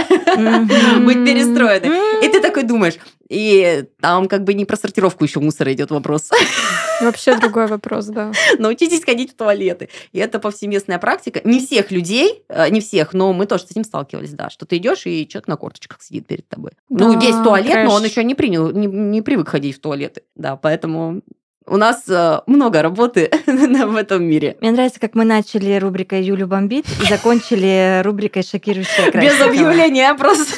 быть 1.01 1.25
перестроены. 1.25 2.25
И 2.25 2.29
ты 2.29 2.41
такой 2.41 2.63
думаешь, 2.65 2.95
и 3.33 3.85
там 4.01 4.29
как 4.29 4.45
бы 4.45 4.53
не 4.53 4.67
про 4.67 4.77
сортировку 4.77 5.25
еще 5.25 5.41
мусора 5.41 5.73
идет 5.73 5.91
вопрос. 5.91 6.31
Вообще 7.01 7.39
другой 7.39 7.67
вопрос, 7.67 8.07
да. 8.07 8.31
Научитесь 8.59 9.03
ходить 9.05 9.33
в 9.33 9.37
туалеты. 9.37 9.89
И 10.13 10.19
это 10.19 10.39
повсеместная 10.39 10.99
практика. 10.99 11.41
Не 11.45 11.59
всех 11.59 11.91
людей, 11.91 12.43
э, 12.49 12.69
не 12.69 12.81
всех, 12.81 13.15
но 13.15 13.33
мы 13.33 13.47
тоже 13.47 13.65
с 13.65 13.71
этим 13.71 13.85
сталкивались, 13.85 14.33
да, 14.33 14.51
что 14.51 14.67
ты 14.67 14.77
идешь 14.77 15.07
и 15.07 15.27
человек 15.27 15.49
на 15.49 15.57
корточках 15.57 16.03
сидит 16.03 16.27
перед 16.27 16.47
тобой. 16.47 16.73
Да, 16.91 17.07
ну, 17.07 17.21
есть 17.21 17.43
туалет, 17.43 17.73
трэш. 17.73 17.89
но 17.89 17.95
он 17.95 18.05
еще 18.05 18.23
не 18.23 18.35
принял, 18.35 18.71
не, 18.71 18.87
не 18.87 19.23
привык 19.23 19.49
ходить 19.49 19.77
в 19.77 19.81
туалеты. 19.81 20.23
Да, 20.37 20.57
поэтому 20.57 21.23
у 21.67 21.77
нас 21.77 22.05
э, 22.09 22.41
много 22.47 22.83
работы 22.83 23.31
в 23.47 23.97
этом 23.97 24.25
мире. 24.25 24.57
Мне 24.61 24.73
нравится, 24.73 25.01
как 25.01 25.15
мы 25.15 25.25
начали 25.25 25.79
рубрикой 25.79 26.23
Юлю 26.23 26.47
бомбит 26.47 26.87
и 27.03 27.07
закончили 27.07 28.03
рубрикой 28.03 28.43
шокирующая 28.43 29.11
Без 29.13 29.41
объявления 29.41 30.15
просто. 30.15 30.57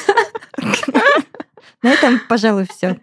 На 1.81 1.91
этом, 1.91 2.19
пожалуй, 2.27 2.67
все. 2.69 2.97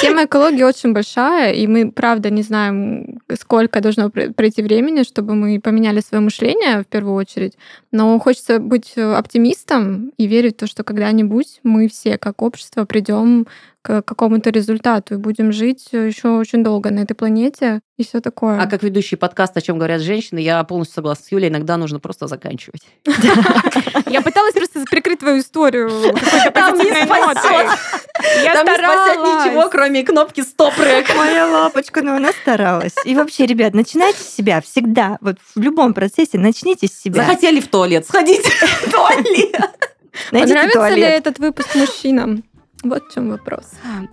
Тема 0.00 0.24
экологии 0.24 0.62
очень 0.62 0.92
большая, 0.92 1.52
и 1.52 1.66
мы, 1.66 1.92
правда, 1.92 2.30
не 2.30 2.42
знаем, 2.42 3.20
сколько 3.38 3.80
должно 3.80 4.10
пройти 4.10 4.62
времени, 4.62 5.02
чтобы 5.02 5.34
мы 5.34 5.60
поменяли 5.60 6.00
свое 6.00 6.22
мышление 6.22 6.82
в 6.82 6.86
первую 6.86 7.14
очередь. 7.14 7.58
Но 7.92 8.18
хочется 8.18 8.58
быть 8.58 8.96
оптимистом 8.96 10.12
и 10.16 10.26
верить 10.26 10.54
в 10.54 10.60
то, 10.60 10.66
что 10.66 10.82
когда-нибудь 10.82 11.60
мы 11.62 11.88
все 11.88 12.18
как 12.18 12.42
общество 12.42 12.84
придем 12.84 13.46
к 13.82 14.02
какому-то 14.02 14.50
результату 14.50 15.14
и 15.14 15.18
будем 15.18 15.52
жить 15.52 15.88
еще 15.92 16.30
очень 16.38 16.64
долго 16.64 16.90
на 16.90 17.00
этой 17.00 17.14
планете 17.14 17.80
и 17.96 18.04
все 18.04 18.20
такое. 18.20 18.60
А 18.60 18.66
как 18.66 18.82
ведущий 18.82 19.16
подкаст, 19.16 19.56
о 19.56 19.62
чем 19.62 19.78
говорят 19.78 20.02
женщины, 20.02 20.38
я 20.38 20.62
полностью 20.64 20.96
согласна 20.96 21.24
с 21.24 21.32
Юлей, 21.32 21.48
иногда 21.48 21.78
нужно 21.78 21.98
просто 21.98 22.26
заканчивать. 22.26 22.82
Я 24.06 24.22
пыталась 24.22 24.54
просто 24.54 24.84
прикрыть 24.88 25.18
твою 25.18 25.40
историю 25.40 25.90
Там 26.54 26.78
не 26.78 26.84
спасет. 26.84 27.78
Я 28.42 28.54
Там 28.54 28.66
не 28.66 28.74
спасет 28.74 29.18
ничего, 29.18 29.68
кроме 29.70 30.04
кнопки 30.04 30.42
стоп-рек. 30.42 31.06
Моя 31.16 31.46
лапочка, 31.46 32.02
ну 32.02 32.14
она 32.14 32.32
старалась. 32.32 32.94
И 33.04 33.14
вообще, 33.14 33.46
ребят, 33.46 33.74
начинайте 33.74 34.18
с 34.20 34.34
себя 34.34 34.60
всегда. 34.60 35.18
Вот 35.20 35.36
в 35.54 35.60
любом 35.60 35.94
процессе 35.94 36.38
начните 36.38 36.86
с 36.86 36.92
себя. 36.92 37.24
Захотели 37.24 37.60
в 37.60 37.68
туалет, 37.68 38.06
сходите 38.06 38.50
в 38.86 38.90
туалет. 38.90 39.92
Понравится 40.30 40.88
ли 40.88 41.02
этот 41.02 41.38
выпуск 41.38 41.74
мужчинам? 41.74 42.44
Вот 42.82 43.04
в 43.04 43.14
чем 43.14 43.30
вопрос. 43.30 43.64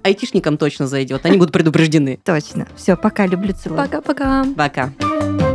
Айтишникам 0.04 0.58
точно 0.58 0.88
зайдет. 0.88 1.26
Они 1.26 1.38
будут 1.38 1.54
предупреждены. 1.54 2.20
Точно. 2.24 2.68
Все, 2.76 2.96
пока, 2.96 3.28
люблю, 3.28 3.54
целую. 3.54 3.78
Пока-пока. 3.78 4.46
Пока. 4.56 4.86
-пока. 4.86 4.92
пока. 5.00 5.53